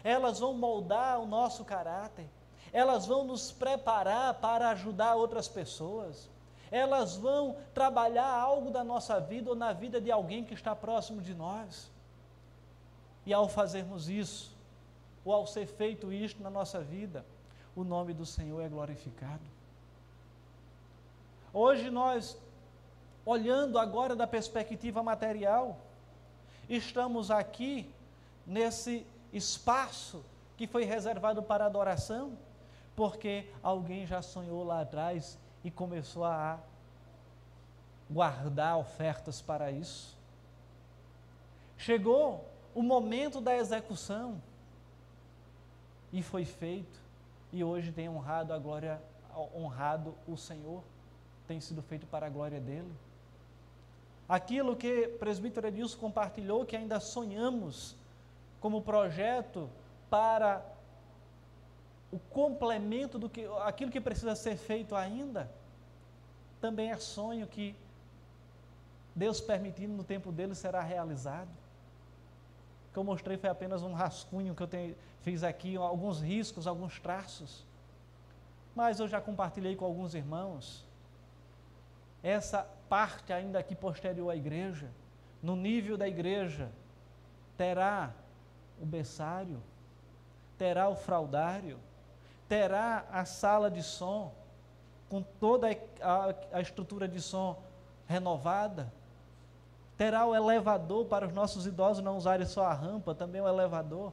elas 0.02 0.38
vão 0.38 0.54
moldar 0.54 1.20
o 1.20 1.26
nosso 1.26 1.62
caráter, 1.62 2.26
elas 2.72 3.04
vão 3.04 3.22
nos 3.22 3.52
preparar 3.52 4.34
para 4.40 4.70
ajudar 4.70 5.14
outras 5.14 5.46
pessoas, 5.46 6.30
elas 6.70 7.16
vão 7.16 7.54
trabalhar 7.74 8.32
algo 8.32 8.70
da 8.70 8.82
nossa 8.82 9.20
vida 9.20 9.50
ou 9.50 9.54
na 9.54 9.74
vida 9.74 10.00
de 10.00 10.10
alguém 10.10 10.42
que 10.42 10.54
está 10.54 10.74
próximo 10.74 11.20
de 11.20 11.34
nós. 11.34 11.90
E 13.26 13.32
ao 13.32 13.46
fazermos 13.46 14.08
isso, 14.08 14.51
ou 15.24 15.32
ao 15.32 15.46
ser 15.46 15.66
feito 15.66 16.12
isto 16.12 16.42
na 16.42 16.50
nossa 16.50 16.80
vida, 16.80 17.24
o 17.74 17.84
nome 17.84 18.12
do 18.12 18.26
Senhor 18.26 18.60
é 18.60 18.68
glorificado. 18.68 19.42
Hoje 21.52 21.90
nós, 21.90 22.36
olhando 23.24 23.78
agora 23.78 24.16
da 24.16 24.26
perspectiva 24.26 25.02
material, 25.02 25.78
estamos 26.68 27.30
aqui 27.30 27.92
nesse 28.46 29.06
espaço 29.32 30.24
que 30.56 30.66
foi 30.66 30.84
reservado 30.84 31.42
para 31.42 31.66
adoração, 31.66 32.36
porque 32.96 33.50
alguém 33.62 34.06
já 34.06 34.22
sonhou 34.22 34.64
lá 34.64 34.80
atrás 34.80 35.38
e 35.64 35.70
começou 35.70 36.24
a 36.24 36.58
guardar 38.10 38.76
ofertas 38.76 39.40
para 39.40 39.70
isso. 39.70 40.16
Chegou 41.78 42.44
o 42.74 42.82
momento 42.82 43.40
da 43.40 43.56
execução 43.56 44.40
e 46.12 46.22
foi 46.22 46.44
feito, 46.44 47.00
e 47.52 47.64
hoje 47.64 47.90
tem 47.92 48.08
honrado 48.08 48.52
a 48.52 48.58
glória, 48.58 49.00
honrado 49.54 50.14
o 50.26 50.36
Senhor 50.36 50.82
tem 51.46 51.60
sido 51.60 51.82
feito 51.82 52.06
para 52.06 52.26
a 52.26 52.30
glória 52.30 52.60
dele. 52.60 52.92
Aquilo 54.28 54.76
que 54.76 55.08
presbítero 55.08 55.66
Edilson 55.66 55.98
compartilhou, 55.98 56.64
que 56.64 56.76
ainda 56.76 57.00
sonhamos 57.00 57.96
como 58.60 58.80
projeto 58.80 59.68
para 60.08 60.64
o 62.10 62.18
complemento 62.18 63.18
do 63.18 63.28
que 63.28 63.46
aquilo 63.64 63.90
que 63.90 64.00
precisa 64.00 64.34
ser 64.34 64.56
feito 64.56 64.94
ainda, 64.94 65.50
também 66.60 66.90
é 66.90 66.96
sonho 66.96 67.46
que 67.46 67.74
Deus 69.14 69.40
permitindo 69.40 69.94
no 69.94 70.04
tempo 70.04 70.30
dele 70.30 70.54
será 70.54 70.80
realizado. 70.80 71.50
Que 72.92 72.98
eu 72.98 73.04
mostrei 73.04 73.36
foi 73.36 73.48
apenas 73.50 73.82
um 73.82 73.92
rascunho 73.92 74.54
que 74.54 74.62
eu 74.62 74.68
tenho, 74.68 74.94
fiz 75.22 75.42
aqui, 75.42 75.76
alguns 75.76 76.20
riscos, 76.20 76.66
alguns 76.66 76.98
traços. 76.98 77.64
Mas 78.74 79.00
eu 79.00 79.08
já 79.08 79.20
compartilhei 79.20 79.76
com 79.76 79.84
alguns 79.84 80.14
irmãos 80.14 80.84
essa 82.22 82.66
parte 82.88 83.32
ainda 83.32 83.58
aqui 83.58 83.74
posterior 83.74 84.30
à 84.30 84.36
igreja, 84.36 84.88
no 85.42 85.56
nível 85.56 85.96
da 85.96 86.06
igreja, 86.06 86.70
terá 87.56 88.12
o 88.80 88.86
berçário, 88.86 89.60
terá 90.56 90.88
o 90.88 90.94
fraudário, 90.94 91.78
terá 92.48 93.04
a 93.10 93.24
sala 93.24 93.70
de 93.70 93.82
som, 93.82 94.32
com 95.08 95.22
toda 95.22 95.68
a, 96.00 96.34
a, 96.52 96.60
estrutura 96.60 97.08
de 97.08 97.20
som 97.20 97.60
renovada, 98.06 98.92
terá 100.02 100.26
o 100.26 100.34
elevador 100.34 101.06
para 101.06 101.28
os 101.28 101.32
nossos 101.32 101.64
idosos 101.64 102.02
não 102.02 102.16
usarem 102.16 102.44
só 102.44 102.64
a 102.64 102.74
rampa, 102.74 103.14
também 103.14 103.40
o 103.40 103.46
elevador. 103.46 104.12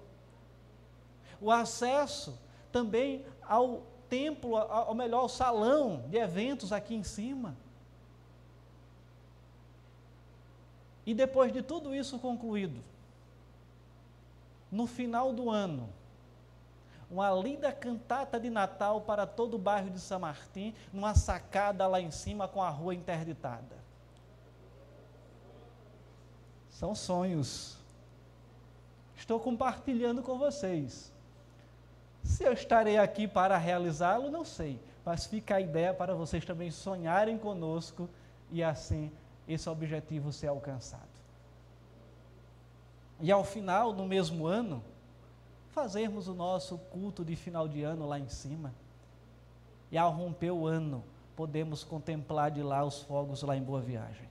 O 1.41 1.49
acesso 1.49 2.37
também 2.71 3.25
ao 3.41 3.81
templo, 4.07 4.55
ao 4.55 4.93
melhor, 4.93 5.21
ao 5.21 5.29
salão 5.29 6.03
de 6.07 6.17
eventos 6.17 6.71
aqui 6.71 6.93
em 6.93 7.01
cima 7.01 7.55
E 11.09 11.13
depois 11.15 11.51
de 11.51 11.63
tudo 11.63 11.95
isso 11.95 12.19
concluído, 12.19 12.83
no 14.71 14.85
final 14.85 15.33
do 15.33 15.49
ano, 15.49 15.89
uma 17.09 17.31
linda 17.31 17.71
cantata 17.71 18.39
de 18.39 18.47
Natal 18.47 19.01
para 19.01 19.25
todo 19.25 19.55
o 19.55 19.57
bairro 19.57 19.89
de 19.89 19.99
São 19.99 20.19
Martim, 20.19 20.71
numa 20.93 21.15
sacada 21.15 21.87
lá 21.87 21.99
em 21.99 22.11
cima 22.11 22.47
com 22.47 22.61
a 22.61 22.69
rua 22.69 22.93
interditada. 22.93 23.88
São 26.79 26.95
sonhos. 26.95 27.75
Estou 29.13 29.37
compartilhando 29.37 30.23
com 30.23 30.37
vocês. 30.37 31.11
Se 32.23 32.45
eu 32.45 32.53
estarei 32.53 32.97
aqui 32.97 33.27
para 33.27 33.57
realizá-lo, 33.57 34.31
não 34.31 34.45
sei, 34.45 34.79
mas 35.03 35.25
fica 35.25 35.55
a 35.55 35.59
ideia 35.59 35.93
para 35.93 36.15
vocês 36.15 36.45
também 36.45 36.71
sonharem 36.71 37.37
conosco 37.37 38.07
e 38.49 38.63
assim 38.63 39.11
esse 39.45 39.69
objetivo 39.69 40.31
ser 40.31 40.47
alcançado. 40.47 41.03
E 43.19 43.29
ao 43.29 43.43
final, 43.43 43.91
no 43.91 44.07
mesmo 44.07 44.47
ano, 44.47 44.81
fazermos 45.71 46.29
o 46.29 46.33
nosso 46.33 46.77
culto 46.77 47.25
de 47.25 47.35
final 47.35 47.67
de 47.67 47.83
ano 47.83 48.07
lá 48.07 48.17
em 48.17 48.29
cima. 48.29 48.73
E 49.91 49.97
ao 49.97 50.13
romper 50.13 50.51
o 50.51 50.65
ano, 50.65 51.03
podemos 51.35 51.83
contemplar 51.83 52.51
de 52.51 52.63
lá 52.63 52.85
os 52.85 53.01
fogos 53.01 53.43
lá 53.43 53.57
em 53.57 53.61
Boa 53.61 53.81
Viagem. 53.81 54.29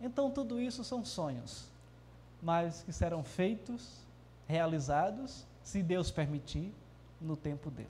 Então, 0.00 0.30
tudo 0.30 0.60
isso 0.60 0.82
são 0.82 1.04
sonhos, 1.04 1.66
mas 2.42 2.82
que 2.82 2.92
serão 2.92 3.22
feitos, 3.22 4.00
realizados, 4.46 5.44
se 5.62 5.82
Deus 5.82 6.10
permitir, 6.10 6.72
no 7.20 7.36
tempo 7.36 7.70
dele. 7.70 7.88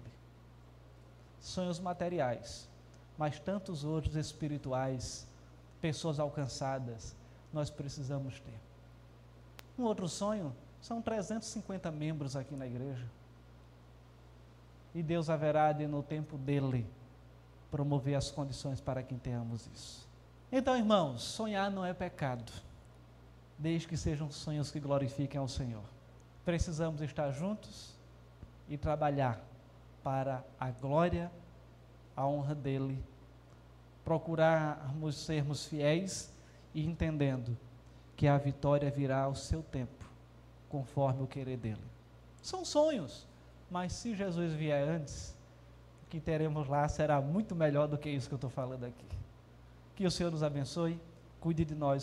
Sonhos 1.41 1.79
materiais, 1.79 2.69
mas 3.17 3.39
tantos 3.39 3.85
outros 3.85 4.17
espirituais, 4.17 5.27
pessoas 5.81 6.19
alcançadas, 6.19 7.15
nós 7.53 7.71
precisamos 7.71 8.41
ter. 8.41 8.59
Um 9.79 9.85
outro 9.85 10.09
sonho 10.09 10.55
são 10.83 11.01
350 11.01 11.91
membros 11.91 12.35
aqui 12.35 12.55
na 12.55 12.67
igreja. 12.67 13.07
E 14.95 15.03
Deus 15.03 15.31
haverá 15.31 15.73
de, 15.73 15.87
no 15.87 16.03
tempo 16.03 16.37
dele, 16.37 16.87
promover 17.71 18.17
as 18.17 18.31
condições 18.31 18.81
para 18.81 19.03
que 19.03 19.15
tenhamos 19.15 19.69
isso. 19.73 20.10
Então, 20.53 20.77
irmãos, 20.77 21.23
sonhar 21.23 21.71
não 21.71 21.85
é 21.85 21.95
pecado, 21.95 22.53
desde 23.57 23.87
que 23.87 23.97
sejam 23.97 24.31
sonhos 24.33 24.71
que 24.71 24.81
glorifiquem 24.81 25.39
ao 25.39 25.47
Senhor. 25.47 25.85
Precisamos 26.45 27.01
estar 27.03 27.31
juntos 27.31 27.95
e 28.69 28.77
trabalhar 28.77 29.41
para 30.03 30.43
a 30.59 30.71
glória, 30.71 31.31
a 32.17 32.27
honra 32.27 32.55
dele, 32.55 33.01
procurarmos 34.05 35.17
sermos 35.17 35.67
fiéis 35.67 36.33
e 36.75 36.85
entendendo 36.85 37.57
que 38.17 38.27
a 38.27 38.37
vitória 38.37 38.91
virá 38.91 39.23
ao 39.23 39.37
seu 39.37 39.63
tempo, 39.63 40.05
conforme 40.69 41.23
o 41.23 41.29
querer 41.29 41.59
dele. 41.59 41.85
São 42.43 42.65
sonhos, 42.65 43.25
mas 43.71 43.93
se 43.93 44.17
Jesus 44.17 44.53
vier 44.53 44.89
antes, 44.89 45.37
o 46.05 46.11
que 46.11 46.19
teremos 46.19 46.67
lá 46.67 46.89
será 46.89 47.21
muito 47.21 47.55
melhor 47.55 47.87
do 47.87 47.97
que 47.97 48.11
isso 48.11 48.27
que 48.27 48.35
eu 48.35 48.37
estou 48.37 48.51
falando 48.51 48.85
aqui. 48.85 49.20
Que 50.01 50.07
o 50.07 50.11
Senhor 50.11 50.33
nos 50.33 50.43
abençoe, 50.43 50.99
cuide 51.39 51.63
de 51.63 51.75
nós 51.75 52.03